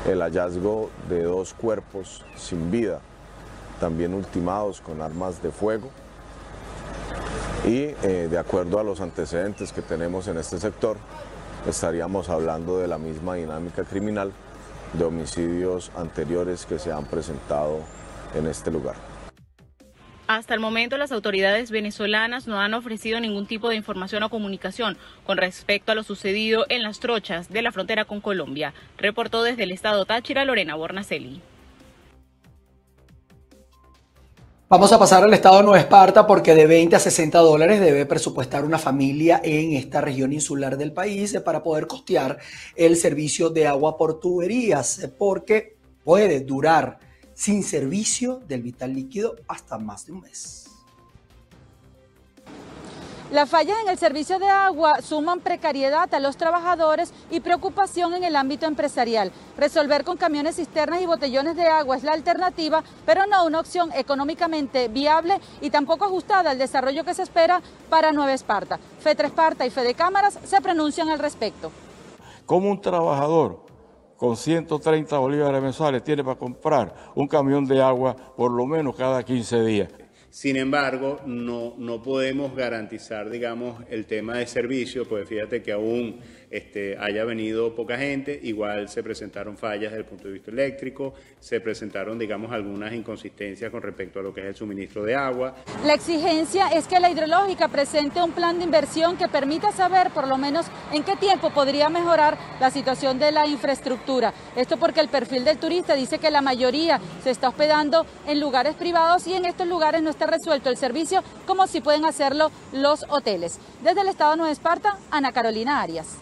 el 0.06 0.20
hallazgo 0.20 0.90
de 1.08 1.22
dos 1.22 1.54
cuerpos 1.54 2.24
sin 2.36 2.70
vida, 2.70 3.00
también 3.80 4.14
ultimados 4.14 4.80
con 4.80 5.02
armas 5.02 5.42
de 5.42 5.50
fuego. 5.50 5.90
Y 7.64 7.94
eh, 8.02 8.28
de 8.30 8.38
acuerdo 8.38 8.78
a 8.78 8.84
los 8.84 9.00
antecedentes 9.00 9.72
que 9.72 9.82
tenemos 9.82 10.28
en 10.28 10.38
este 10.38 10.58
sector, 10.58 10.96
estaríamos 11.68 12.28
hablando 12.28 12.78
de 12.78 12.86
la 12.86 12.98
misma 12.98 13.34
dinámica 13.34 13.84
criminal 13.84 14.32
de 14.92 15.04
homicidios 15.04 15.90
anteriores 15.96 16.64
que 16.64 16.78
se 16.78 16.92
han 16.92 17.06
presentado 17.06 17.80
en 18.34 18.46
este 18.46 18.70
lugar. 18.70 19.15
Hasta 20.28 20.54
el 20.54 20.60
momento 20.60 20.96
las 20.96 21.12
autoridades 21.12 21.70
venezolanas 21.70 22.48
no 22.48 22.60
han 22.60 22.74
ofrecido 22.74 23.20
ningún 23.20 23.46
tipo 23.46 23.68
de 23.68 23.76
información 23.76 24.24
o 24.24 24.28
comunicación 24.28 24.98
con 25.24 25.36
respecto 25.36 25.92
a 25.92 25.94
lo 25.94 26.02
sucedido 26.02 26.66
en 26.68 26.82
las 26.82 26.98
trochas 26.98 27.48
de 27.48 27.62
la 27.62 27.70
frontera 27.70 28.06
con 28.06 28.20
Colombia, 28.20 28.74
reportó 28.98 29.44
desde 29.44 29.62
el 29.62 29.70
estado 29.70 30.04
Táchira 30.04 30.44
Lorena 30.44 30.74
Bornacelli. 30.74 31.40
Vamos 34.68 34.92
a 34.92 34.98
pasar 34.98 35.22
al 35.22 35.32
estado 35.32 35.58
de 35.58 35.62
Nueva 35.62 35.78
Esparta 35.78 36.26
porque 36.26 36.56
de 36.56 36.66
20 36.66 36.96
a 36.96 36.98
60 36.98 37.38
dólares 37.38 37.78
debe 37.78 38.04
presupuestar 38.04 38.64
una 38.64 38.78
familia 38.78 39.40
en 39.44 39.74
esta 39.74 40.00
región 40.00 40.32
insular 40.32 40.76
del 40.76 40.92
país 40.92 41.38
para 41.44 41.62
poder 41.62 41.86
costear 41.86 42.38
el 42.74 42.96
servicio 42.96 43.48
de 43.50 43.68
agua 43.68 43.96
por 43.96 44.18
tuberías, 44.18 45.08
porque 45.18 45.76
puede 46.02 46.40
durar 46.40 47.05
sin 47.36 47.62
servicio 47.62 48.40
del 48.48 48.62
vital 48.62 48.94
líquido 48.94 49.36
hasta 49.46 49.76
más 49.78 50.06
de 50.06 50.12
un 50.12 50.22
mes. 50.22 50.64
Las 53.30 53.50
fallas 53.50 53.76
en 53.82 53.88
el 53.88 53.98
servicio 53.98 54.38
de 54.38 54.48
agua 54.48 55.02
suman 55.02 55.40
precariedad 55.40 56.12
a 56.14 56.20
los 56.20 56.36
trabajadores 56.36 57.12
y 57.28 57.40
preocupación 57.40 58.14
en 58.14 58.22
el 58.22 58.36
ámbito 58.36 58.66
empresarial. 58.66 59.32
Resolver 59.58 60.04
con 60.04 60.16
camiones 60.16 60.56
cisternas 60.56 61.02
y 61.02 61.06
botellones 61.06 61.56
de 61.56 61.66
agua 61.66 61.96
es 61.96 62.04
la 62.04 62.12
alternativa, 62.12 62.84
pero 63.04 63.26
no 63.26 63.44
una 63.44 63.60
opción 63.60 63.90
económicamente 63.92 64.88
viable 64.88 65.40
y 65.60 65.70
tampoco 65.70 66.04
ajustada 66.04 66.52
al 66.52 66.58
desarrollo 66.58 67.04
que 67.04 67.14
se 67.14 67.22
espera 67.22 67.60
para 67.90 68.12
Nueva 68.12 68.32
Esparta. 68.32 68.78
FETRA 69.00 69.26
Esparta 69.26 69.66
y 69.66 69.70
Fede 69.70 69.94
Cámaras 69.94 70.38
se 70.44 70.60
pronuncian 70.60 71.10
al 71.10 71.18
respecto. 71.18 71.72
Como 72.46 72.70
un 72.70 72.80
trabajador 72.80 73.65
con 74.16 74.36
130 74.36 75.18
bolívares 75.18 75.62
mensuales 75.62 76.02
tiene 76.02 76.24
para 76.24 76.38
comprar 76.38 76.94
un 77.14 77.28
camión 77.28 77.66
de 77.66 77.82
agua 77.82 78.16
por 78.36 78.50
lo 78.50 78.66
menos 78.66 78.96
cada 78.96 79.22
15 79.22 79.64
días. 79.64 79.88
Sin 80.30 80.56
embargo, 80.56 81.20
no, 81.24 81.74
no 81.78 82.02
podemos 82.02 82.54
garantizar, 82.54 83.30
digamos, 83.30 83.82
el 83.88 84.04
tema 84.04 84.36
de 84.36 84.46
servicio, 84.46 85.08
pues 85.08 85.26
fíjate 85.26 85.62
que 85.62 85.72
aún 85.72 86.20
este, 86.50 86.96
haya 86.98 87.24
venido 87.24 87.74
poca 87.74 87.98
gente, 87.98 88.38
igual 88.42 88.88
se 88.88 89.02
presentaron 89.02 89.56
fallas 89.56 89.92
desde 89.92 89.98
el 89.98 90.04
punto 90.04 90.28
de 90.28 90.34
vista 90.34 90.50
eléctrico, 90.50 91.14
se 91.40 91.60
presentaron, 91.60 92.18
digamos, 92.18 92.52
algunas 92.52 92.92
inconsistencias 92.92 93.70
con 93.70 93.82
respecto 93.82 94.20
a 94.20 94.22
lo 94.22 94.32
que 94.32 94.40
es 94.40 94.46
el 94.46 94.54
suministro 94.54 95.04
de 95.04 95.14
agua. 95.14 95.54
La 95.84 95.94
exigencia 95.94 96.68
es 96.68 96.86
que 96.86 97.00
la 97.00 97.10
hidrológica 97.10 97.68
presente 97.68 98.22
un 98.22 98.32
plan 98.32 98.58
de 98.58 98.64
inversión 98.64 99.16
que 99.16 99.28
permita 99.28 99.72
saber 99.72 100.10
por 100.10 100.28
lo 100.28 100.38
menos 100.38 100.66
en 100.92 101.02
qué 101.02 101.16
tiempo 101.16 101.50
podría 101.50 101.88
mejorar 101.88 102.38
la 102.60 102.70
situación 102.70 103.18
de 103.18 103.32
la 103.32 103.46
infraestructura. 103.46 104.32
Esto 104.54 104.76
porque 104.76 105.00
el 105.00 105.08
perfil 105.08 105.44
del 105.44 105.58
turista 105.58 105.94
dice 105.94 106.18
que 106.18 106.30
la 106.30 106.42
mayoría 106.42 107.00
se 107.22 107.30
está 107.30 107.48
hospedando 107.48 108.06
en 108.26 108.40
lugares 108.40 108.74
privados 108.74 109.26
y 109.26 109.34
en 109.34 109.44
estos 109.44 109.66
lugares 109.66 110.02
no 110.02 110.10
está 110.10 110.26
resuelto 110.26 110.70
el 110.70 110.76
servicio 110.76 111.22
como 111.46 111.66
si 111.66 111.80
pueden 111.80 112.04
hacerlo 112.04 112.50
los 112.72 113.04
hoteles. 113.08 113.58
Desde 113.82 114.00
el 114.00 114.08
Estado 114.08 114.32
de 114.32 114.36
Nueva 114.38 114.52
Esparta, 114.52 114.98
Ana 115.10 115.32
Carolina 115.32 115.80
Arias. 115.80 116.16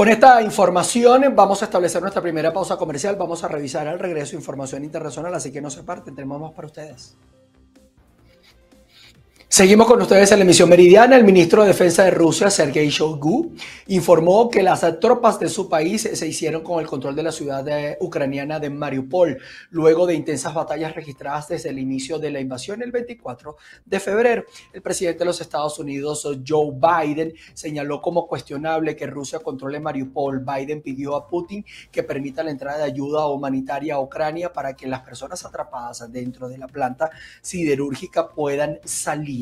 Con 0.00 0.08
esta 0.08 0.40
información 0.40 1.36
vamos 1.36 1.60
a 1.60 1.66
establecer 1.66 2.00
nuestra 2.00 2.22
primera 2.22 2.54
pausa 2.54 2.78
comercial. 2.78 3.16
Vamos 3.16 3.44
a 3.44 3.48
revisar 3.48 3.86
al 3.86 3.98
regreso 3.98 4.34
información 4.34 4.82
internacional, 4.82 5.34
así 5.34 5.52
que 5.52 5.60
no 5.60 5.68
se 5.68 5.82
parten, 5.82 6.14
tenemos 6.14 6.40
más 6.40 6.52
para 6.52 6.68
ustedes. 6.68 7.18
Seguimos 9.52 9.88
con 9.88 10.00
ustedes 10.00 10.30
en 10.30 10.38
la 10.38 10.44
emisión 10.44 10.68
meridiana. 10.68 11.16
El 11.16 11.24
ministro 11.24 11.62
de 11.62 11.68
Defensa 11.68 12.04
de 12.04 12.12
Rusia, 12.12 12.50
Sergei 12.50 12.88
Shoigu, 12.88 13.52
informó 13.88 14.48
que 14.48 14.62
las 14.62 14.86
tropas 15.00 15.40
de 15.40 15.48
su 15.48 15.68
país 15.68 16.08
se 16.12 16.28
hicieron 16.28 16.62
con 16.62 16.78
el 16.78 16.86
control 16.86 17.16
de 17.16 17.24
la 17.24 17.32
ciudad 17.32 17.66
ucraniana 17.98 18.60
de 18.60 18.70
Mariupol, 18.70 19.38
luego 19.70 20.06
de 20.06 20.14
intensas 20.14 20.54
batallas 20.54 20.94
registradas 20.94 21.48
desde 21.48 21.70
el 21.70 21.80
inicio 21.80 22.20
de 22.20 22.30
la 22.30 22.38
invasión 22.38 22.80
el 22.80 22.92
24 22.92 23.56
de 23.84 23.98
febrero. 23.98 24.44
El 24.72 24.82
presidente 24.82 25.18
de 25.18 25.24
los 25.24 25.40
Estados 25.40 25.80
Unidos, 25.80 26.28
Joe 26.46 26.70
Biden, 26.72 27.34
señaló 27.52 28.00
como 28.00 28.28
cuestionable 28.28 28.94
que 28.94 29.08
Rusia 29.08 29.40
controle 29.40 29.80
Mariupol. 29.80 30.44
Biden 30.44 30.80
pidió 30.80 31.16
a 31.16 31.26
Putin 31.26 31.64
que 31.90 32.04
permita 32.04 32.44
la 32.44 32.52
entrada 32.52 32.78
de 32.78 32.84
ayuda 32.84 33.26
humanitaria 33.26 33.96
a 33.96 34.00
Ucrania 34.00 34.52
para 34.52 34.74
que 34.74 34.86
las 34.86 35.00
personas 35.00 35.44
atrapadas 35.44 36.04
dentro 36.12 36.48
de 36.48 36.56
la 36.56 36.68
planta 36.68 37.10
siderúrgica 37.42 38.28
puedan 38.28 38.78
salir. 38.84 39.39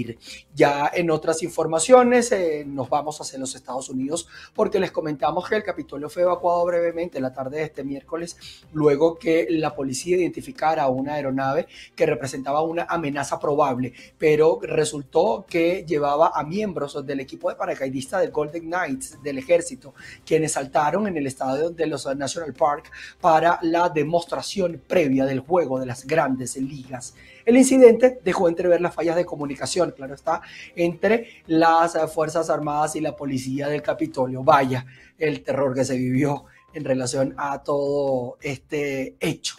Ya 0.54 0.90
en 0.92 1.10
otras 1.10 1.42
informaciones 1.42 2.32
eh, 2.32 2.64
nos 2.66 2.88
vamos 2.88 3.20
hacia 3.20 3.38
los 3.38 3.54
Estados 3.54 3.88
Unidos 3.88 4.28
porque 4.54 4.80
les 4.80 4.90
comentamos 4.90 5.48
que 5.48 5.56
el 5.56 5.62
Capitolio 5.62 6.08
fue 6.08 6.22
evacuado 6.22 6.64
brevemente 6.64 7.20
la 7.20 7.32
tarde 7.32 7.58
de 7.58 7.64
este 7.64 7.84
miércoles 7.84 8.36
luego 8.72 9.18
que 9.18 9.46
la 9.50 9.74
policía 9.74 10.16
identificara 10.16 10.88
una 10.88 11.14
aeronave 11.14 11.66
que 11.94 12.06
representaba 12.06 12.62
una 12.62 12.86
amenaza 12.88 13.38
probable, 13.38 13.92
pero 14.16 14.58
resultó 14.62 15.46
que 15.48 15.84
llevaba 15.86 16.32
a 16.34 16.42
miembros 16.44 17.04
del 17.04 17.20
equipo 17.20 17.48
de 17.48 17.56
paracaidistas 17.56 18.20
del 18.20 18.30
Golden 18.30 18.64
Knights 18.64 19.22
del 19.22 19.38
ejército, 19.38 19.94
quienes 20.24 20.52
saltaron 20.52 21.06
en 21.06 21.16
el 21.16 21.26
estadio 21.26 21.70
de 21.70 21.86
los 21.86 22.06
National 22.16 22.52
Park 22.54 22.90
para 23.20 23.58
la 23.62 23.88
demostración 23.88 24.82
previa 24.86 25.24
del 25.24 25.40
juego 25.40 25.78
de 25.78 25.86
las 25.86 26.06
grandes 26.06 26.56
ligas. 26.56 27.14
El 27.48 27.56
incidente 27.56 28.20
dejó 28.22 28.46
entrever 28.46 28.78
las 28.82 28.94
fallas 28.94 29.16
de 29.16 29.24
comunicación, 29.24 29.92
claro 29.92 30.14
está, 30.14 30.42
entre 30.76 31.42
las 31.46 31.96
Fuerzas 32.12 32.50
Armadas 32.50 32.94
y 32.94 33.00
la 33.00 33.16
policía 33.16 33.68
del 33.68 33.80
Capitolio. 33.80 34.44
Vaya 34.44 34.84
el 35.16 35.42
terror 35.42 35.74
que 35.74 35.82
se 35.82 35.96
vivió 35.96 36.44
en 36.74 36.84
relación 36.84 37.34
a 37.38 37.62
todo 37.62 38.36
este 38.42 39.16
hecho. 39.18 39.56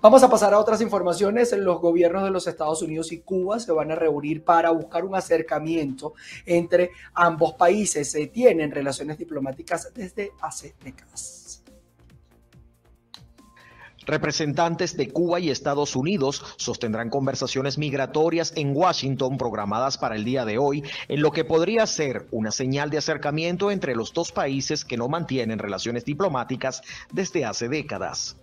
Vamos 0.00 0.22
a 0.22 0.30
pasar 0.30 0.54
a 0.54 0.58
otras 0.58 0.80
informaciones. 0.80 1.52
Los 1.52 1.78
gobiernos 1.78 2.24
de 2.24 2.30
los 2.30 2.46
Estados 2.46 2.80
Unidos 2.80 3.12
y 3.12 3.18
Cuba 3.18 3.60
se 3.60 3.70
van 3.70 3.90
a 3.90 3.96
reunir 3.96 4.42
para 4.42 4.70
buscar 4.70 5.04
un 5.04 5.14
acercamiento 5.14 6.14
entre 6.46 6.92
ambos 7.12 7.52
países. 7.52 8.10
Se 8.10 8.28
tienen 8.28 8.70
relaciones 8.70 9.18
diplomáticas 9.18 9.92
desde 9.92 10.32
hace 10.40 10.74
décadas. 10.82 11.35
Representantes 14.06 14.96
de 14.96 15.10
Cuba 15.10 15.40
y 15.40 15.50
Estados 15.50 15.96
Unidos 15.96 16.42
sostendrán 16.56 17.10
conversaciones 17.10 17.76
migratorias 17.76 18.52
en 18.56 18.74
Washington 18.74 19.36
programadas 19.36 19.98
para 19.98 20.14
el 20.14 20.24
día 20.24 20.44
de 20.44 20.58
hoy, 20.58 20.84
en 21.08 21.20
lo 21.20 21.32
que 21.32 21.44
podría 21.44 21.86
ser 21.86 22.28
una 22.30 22.52
señal 22.52 22.88
de 22.90 22.98
acercamiento 22.98 23.70
entre 23.70 23.96
los 23.96 24.12
dos 24.12 24.30
países 24.30 24.84
que 24.84 24.96
no 24.96 25.08
mantienen 25.08 25.58
relaciones 25.58 26.04
diplomáticas 26.04 26.82
desde 27.12 27.44
hace 27.44 27.68
décadas. 27.68 28.36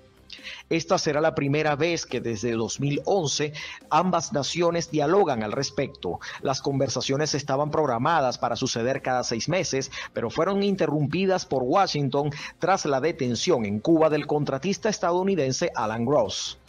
Esta 0.69 0.97
será 0.97 1.21
la 1.21 1.35
primera 1.35 1.75
vez 1.75 2.05
que 2.05 2.21
desde 2.21 2.51
2011 2.51 3.53
ambas 3.89 4.33
naciones 4.33 4.91
dialogan 4.91 5.43
al 5.43 5.51
respecto. 5.51 6.19
Las 6.41 6.61
conversaciones 6.61 7.33
estaban 7.35 7.71
programadas 7.71 8.37
para 8.37 8.55
suceder 8.55 9.01
cada 9.01 9.23
seis 9.23 9.49
meses, 9.49 9.91
pero 10.13 10.29
fueron 10.29 10.63
interrumpidas 10.63 11.45
por 11.45 11.63
Washington 11.63 12.31
tras 12.59 12.85
la 12.85 13.01
detención 13.01 13.65
en 13.65 13.79
Cuba 13.79 14.09
del 14.09 14.27
contratista 14.27 14.89
estadounidense 14.89 15.71
Alan 15.75 16.05
Gross 16.05 16.59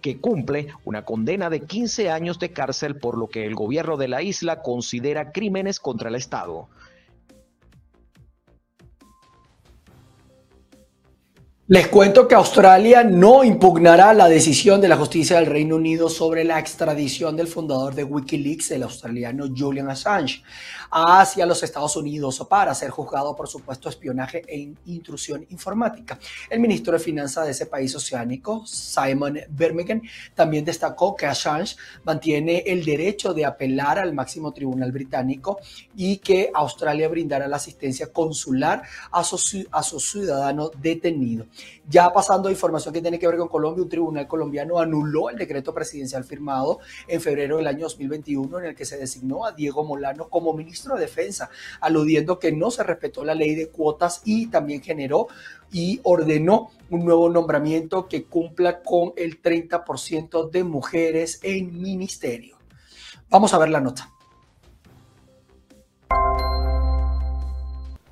que 0.00 0.18
cumple 0.18 0.68
una 0.84 1.04
condena 1.04 1.50
de 1.50 1.60
15 1.60 2.10
años 2.10 2.38
de 2.38 2.52
cárcel 2.52 2.96
por 2.96 3.18
lo 3.18 3.28
que 3.28 3.44
el 3.44 3.54
gobierno 3.54 3.96
de 3.96 4.08
la 4.08 4.22
isla 4.22 4.62
considera 4.62 5.32
crímenes 5.32 5.78
contra 5.78 6.08
el 6.08 6.14
Estado. 6.14 6.68
Les 11.72 11.86
cuento 11.86 12.26
que 12.26 12.34
Australia 12.34 13.04
no 13.04 13.44
impugnará 13.44 14.12
la 14.12 14.28
decisión 14.28 14.80
de 14.80 14.88
la 14.88 14.96
justicia 14.96 15.36
del 15.36 15.46
Reino 15.46 15.76
Unido 15.76 16.08
sobre 16.08 16.42
la 16.42 16.58
extradición 16.58 17.36
del 17.36 17.46
fundador 17.46 17.94
de 17.94 18.02
Wikileaks, 18.02 18.72
el 18.72 18.82
australiano 18.82 19.44
Julian 19.56 19.88
Assange, 19.88 20.42
hacia 20.90 21.46
los 21.46 21.62
Estados 21.62 21.94
Unidos 21.94 22.44
para 22.50 22.74
ser 22.74 22.90
juzgado 22.90 23.36
por 23.36 23.46
supuesto 23.46 23.88
espionaje 23.88 24.42
e 24.48 24.72
intrusión 24.86 25.46
informática. 25.50 26.18
El 26.48 26.58
ministro 26.58 26.94
de 26.94 26.98
Finanzas 26.98 27.44
de 27.44 27.52
ese 27.52 27.66
país 27.66 27.94
oceánico, 27.94 28.66
Simon 28.66 29.38
Birmingham, 29.50 30.02
también 30.34 30.64
destacó 30.64 31.14
que 31.14 31.26
Assange 31.26 31.76
mantiene 32.02 32.64
el 32.66 32.84
derecho 32.84 33.32
de 33.32 33.44
apelar 33.44 34.00
al 34.00 34.12
máximo 34.12 34.50
tribunal 34.50 34.90
británico 34.90 35.60
y 35.94 36.16
que 36.16 36.50
Australia 36.52 37.06
brindará 37.06 37.46
la 37.46 37.58
asistencia 37.58 38.12
consular 38.12 38.82
a 39.12 39.22
su, 39.22 39.68
a 39.70 39.84
su 39.84 40.00
ciudadano 40.00 40.72
detenido. 40.76 41.46
Ya 41.88 42.12
pasando 42.12 42.48
a 42.48 42.52
información 42.52 42.94
que 42.94 43.00
tiene 43.00 43.18
que 43.18 43.26
ver 43.26 43.36
con 43.36 43.48
Colombia, 43.48 43.82
un 43.82 43.88
tribunal 43.88 44.28
colombiano 44.28 44.78
anuló 44.78 45.30
el 45.30 45.36
decreto 45.36 45.74
presidencial 45.74 46.24
firmado 46.24 46.78
en 47.08 47.20
febrero 47.20 47.56
del 47.56 47.66
año 47.66 47.80
2021 47.80 48.58
en 48.58 48.64
el 48.66 48.74
que 48.74 48.84
se 48.84 48.96
designó 48.96 49.44
a 49.44 49.52
Diego 49.52 49.84
Molano 49.84 50.28
como 50.28 50.52
ministro 50.52 50.94
de 50.94 51.02
Defensa, 51.02 51.50
aludiendo 51.80 52.38
que 52.38 52.52
no 52.52 52.70
se 52.70 52.82
respetó 52.82 53.24
la 53.24 53.34
ley 53.34 53.54
de 53.54 53.68
cuotas 53.68 54.22
y 54.24 54.46
también 54.46 54.82
generó 54.82 55.28
y 55.72 56.00
ordenó 56.02 56.70
un 56.90 57.04
nuevo 57.04 57.28
nombramiento 57.28 58.08
que 58.08 58.24
cumpla 58.24 58.82
con 58.82 59.12
el 59.16 59.40
30% 59.42 60.50
de 60.50 60.64
mujeres 60.64 61.40
en 61.42 61.80
ministerio. 61.80 62.56
Vamos 63.28 63.54
a 63.54 63.58
ver 63.58 63.68
la 63.68 63.80
nota. 63.80 64.10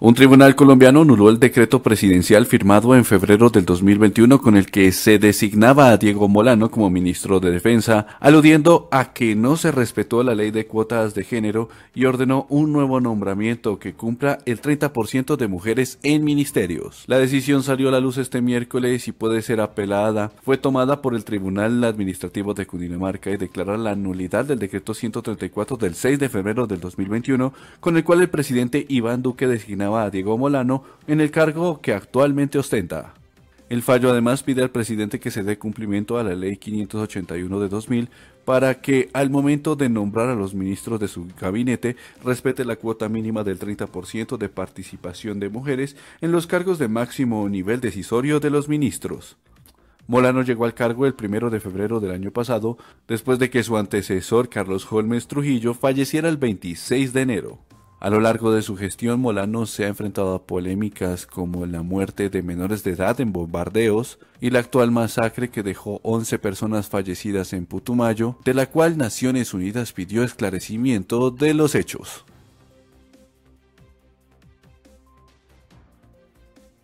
Un 0.00 0.14
tribunal 0.14 0.54
colombiano 0.54 1.00
anuló 1.00 1.28
el 1.28 1.40
decreto 1.40 1.82
presidencial 1.82 2.46
firmado 2.46 2.94
en 2.94 3.04
febrero 3.04 3.50
del 3.50 3.64
2021 3.64 4.40
con 4.40 4.56
el 4.56 4.70
que 4.70 4.92
se 4.92 5.18
designaba 5.18 5.90
a 5.90 5.96
Diego 5.96 6.28
Molano 6.28 6.70
como 6.70 6.88
ministro 6.88 7.40
de 7.40 7.50
Defensa, 7.50 8.06
aludiendo 8.20 8.86
a 8.92 9.12
que 9.12 9.34
no 9.34 9.56
se 9.56 9.72
respetó 9.72 10.22
la 10.22 10.36
ley 10.36 10.52
de 10.52 10.68
cuotas 10.68 11.16
de 11.16 11.24
género 11.24 11.68
y 11.96 12.04
ordenó 12.04 12.46
un 12.48 12.72
nuevo 12.72 13.00
nombramiento 13.00 13.80
que 13.80 13.94
cumpla 13.94 14.38
el 14.46 14.62
30% 14.62 15.36
de 15.36 15.48
mujeres 15.48 15.98
en 16.04 16.22
ministerios. 16.22 17.02
La 17.08 17.18
decisión 17.18 17.64
salió 17.64 17.88
a 17.88 17.90
la 17.90 17.98
luz 17.98 18.18
este 18.18 18.40
miércoles 18.40 19.08
y 19.08 19.12
puede 19.12 19.42
ser 19.42 19.60
apelada. 19.60 20.30
Fue 20.44 20.58
tomada 20.58 21.02
por 21.02 21.16
el 21.16 21.24
Tribunal 21.24 21.82
Administrativo 21.82 22.54
de 22.54 22.66
Cundinamarca 22.66 23.32
y 23.32 23.36
declara 23.36 23.76
la 23.76 23.96
nulidad 23.96 24.44
del 24.44 24.60
decreto 24.60 24.94
134 24.94 25.76
del 25.76 25.96
6 25.96 26.20
de 26.20 26.28
febrero 26.28 26.68
del 26.68 26.78
2021 26.78 27.52
con 27.80 27.96
el 27.96 28.04
cual 28.04 28.20
el 28.20 28.30
presidente 28.30 28.86
Iván 28.88 29.22
Duque 29.22 29.48
designaba 29.48 29.87
a 29.96 30.10
Diego 30.10 30.38
Molano 30.38 30.84
en 31.06 31.20
el 31.20 31.30
cargo 31.30 31.80
que 31.80 31.92
actualmente 31.92 32.58
ostenta. 32.58 33.14
El 33.68 33.82
fallo 33.82 34.10
además 34.10 34.42
pide 34.42 34.62
al 34.62 34.70
presidente 34.70 35.20
que 35.20 35.30
se 35.30 35.42
dé 35.42 35.58
cumplimiento 35.58 36.16
a 36.16 36.24
la 36.24 36.34
ley 36.34 36.56
581 36.56 37.60
de 37.60 37.68
2000 37.68 38.08
para 38.46 38.80
que 38.80 39.10
al 39.12 39.28
momento 39.28 39.76
de 39.76 39.90
nombrar 39.90 40.30
a 40.30 40.34
los 40.34 40.54
ministros 40.54 40.98
de 40.98 41.08
su 41.08 41.26
gabinete 41.38 41.96
respete 42.24 42.64
la 42.64 42.76
cuota 42.76 43.10
mínima 43.10 43.44
del 43.44 43.58
30% 43.58 44.38
de 44.38 44.48
participación 44.48 45.38
de 45.38 45.50
mujeres 45.50 45.96
en 46.22 46.32
los 46.32 46.46
cargos 46.46 46.78
de 46.78 46.88
máximo 46.88 47.46
nivel 47.50 47.80
decisorio 47.80 48.40
de 48.40 48.48
los 48.48 48.70
ministros. 48.70 49.36
Molano 50.06 50.40
llegó 50.40 50.64
al 50.64 50.72
cargo 50.72 51.04
el 51.04 51.12
primero 51.12 51.50
de 51.50 51.60
febrero 51.60 52.00
del 52.00 52.12
año 52.12 52.30
pasado, 52.30 52.78
después 53.06 53.38
de 53.38 53.50
que 53.50 53.62
su 53.62 53.76
antecesor 53.76 54.48
Carlos 54.48 54.90
Holmes 54.90 55.28
Trujillo 55.28 55.74
falleciera 55.74 56.30
el 56.30 56.38
26 56.38 57.12
de 57.12 57.20
enero. 57.20 57.58
A 58.00 58.10
lo 58.10 58.20
largo 58.20 58.52
de 58.52 58.62
su 58.62 58.76
gestión, 58.76 59.18
Molano 59.18 59.66
se 59.66 59.84
ha 59.84 59.88
enfrentado 59.88 60.32
a 60.32 60.46
polémicas 60.46 61.26
como 61.26 61.66
la 61.66 61.82
muerte 61.82 62.30
de 62.30 62.44
menores 62.44 62.84
de 62.84 62.92
edad 62.92 63.20
en 63.20 63.32
bombardeos 63.32 64.20
y 64.40 64.50
la 64.50 64.60
actual 64.60 64.92
masacre 64.92 65.50
que 65.50 65.64
dejó 65.64 65.98
11 66.04 66.38
personas 66.38 66.88
fallecidas 66.88 67.52
en 67.52 67.66
Putumayo, 67.66 68.36
de 68.44 68.54
la 68.54 68.66
cual 68.66 68.98
Naciones 68.98 69.52
Unidas 69.52 69.92
pidió 69.92 70.22
esclarecimiento 70.22 71.32
de 71.32 71.54
los 71.54 71.74
hechos. 71.74 72.24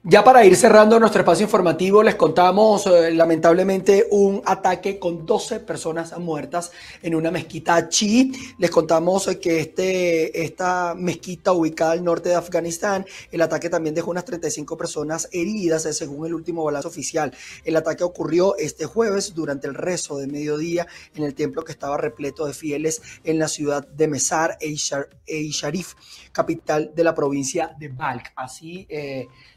Ya 0.07 0.23
para 0.23 0.45
ir 0.45 0.55
cerrando 0.55 1.01
nuestro 1.01 1.23
espacio 1.23 1.45
informativo, 1.45 2.03
les 2.03 2.17
contamos 2.17 2.87
eh, 2.87 3.11
lamentablemente 3.13 4.07
un 4.11 4.43
ataque 4.45 4.99
con 4.99 5.25
12 5.25 5.61
personas 5.61 6.19
muertas 6.19 6.73
en 7.03 7.15
una 7.15 7.31
mezquita 7.31 7.89
chi. 7.89 8.31
Les 8.59 8.71
contamos 8.71 9.27
eh, 9.29 9.41
que 9.41 9.61
este, 9.61 10.45
esta 10.45 10.95
mezquita 10.95 11.53
ubicada 11.53 11.93
al 11.93 12.05
norte 12.05 12.29
de 12.29 12.35
Afganistán, 12.35 13.07
el 13.33 13.41
ataque 13.41 13.71
también 13.71 13.95
dejó 13.95 14.11
unas 14.11 14.27
35 14.27 14.77
personas 14.77 15.27
heridas, 15.33 15.87
eh, 15.87 15.95
según 15.95 16.27
el 16.27 16.35
último 16.35 16.63
balazo 16.65 16.89
oficial. 16.89 17.35
El 17.65 17.75
ataque 17.75 18.05
ocurrió 18.05 18.59
este 18.59 18.85
jueves 18.85 19.35
durante 19.35 19.69
el 19.69 19.75
rezo 19.75 20.19
de 20.19 20.27
mediodía 20.27 20.87
en 21.15 21.25
el 21.25 21.35
templo 21.35 21.65
que 21.65 21.73
estaba 21.73 21.97
repleto 21.97 22.45
de 22.45 22.53
fieles 22.53 23.01
en 23.25 23.39
la 23.39 23.49
ciudad 23.49 23.89
de 23.89 24.07
Mesar 24.09 24.59
e 24.61 24.75
Sharif, 24.75 25.95
capital 26.31 26.93
de 26.95 27.05
la 27.05 27.15
provincia 27.15 27.75
de 27.79 27.89
Balk. 27.89 28.35
Así 28.37 28.87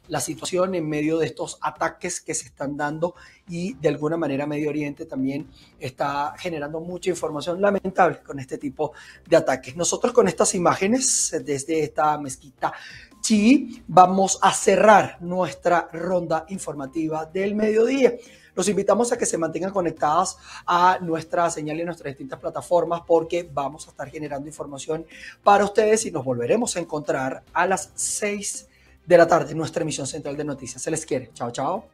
la 0.08 0.22
situación 0.22 0.37
en 0.76 0.90
medio 0.90 1.18
de 1.18 1.26
estos 1.26 1.58
ataques 1.62 2.22
que 2.22 2.34
se 2.34 2.46
están 2.46 2.78
dando 2.78 3.16
y 3.48 3.74
de 3.76 3.90
alguna 3.90 4.18
manera 4.18 4.46
Medio 4.46 4.70
Oriente 4.70 5.06
también 5.06 5.48
está 5.80 6.34
generando 6.38 6.80
mucha 6.80 7.10
información 7.10 7.62
lamentable 7.62 8.20
con 8.26 8.40
este 8.40 8.58
tipo 8.58 8.94
de 9.28 9.36
ataques. 9.36 9.76
Nosotros 9.76 10.14
con 10.14 10.28
estas 10.28 10.56
imágenes 10.56 11.36
desde 11.44 11.84
esta 11.84 12.18
mezquita 12.18 12.74
chi 13.22 13.84
vamos 13.88 14.40
a 14.42 14.54
cerrar 14.54 15.18
nuestra 15.22 15.90
ronda 15.92 16.46
informativa 16.50 17.26
del 17.26 17.56
mediodía. 17.56 18.14
Los 18.56 18.70
invitamos 18.70 19.12
a 19.12 19.18
que 19.18 19.28
se 19.28 19.38
mantengan 19.38 19.72
conectadas 19.72 20.38
a 20.66 20.98
nuestra 21.02 21.50
señal 21.52 21.80
y 21.80 21.86
nuestras 21.86 22.12
distintas 22.12 22.40
plataformas 22.40 23.02
porque 23.06 23.48
vamos 23.54 23.86
a 23.88 23.92
estar 23.92 24.10
generando 24.10 24.48
información 24.48 25.06
para 25.44 25.64
ustedes 25.64 26.06
y 26.08 26.12
nos 26.12 26.26
volveremos 26.26 26.76
a 26.76 26.80
encontrar 26.80 27.44
a 27.54 27.68
las 27.68 27.92
6 27.94 28.67
de 29.08 29.18
la 29.18 29.26
tarde, 29.26 29.56
nuestra 29.56 29.82
emisión 29.82 30.06
central 30.06 30.36
de 30.38 30.44
noticias. 30.44 30.82
Se 30.82 30.92
les 30.92 31.06
quiere. 31.06 31.32
Chao, 31.34 31.50
chao. 31.52 31.88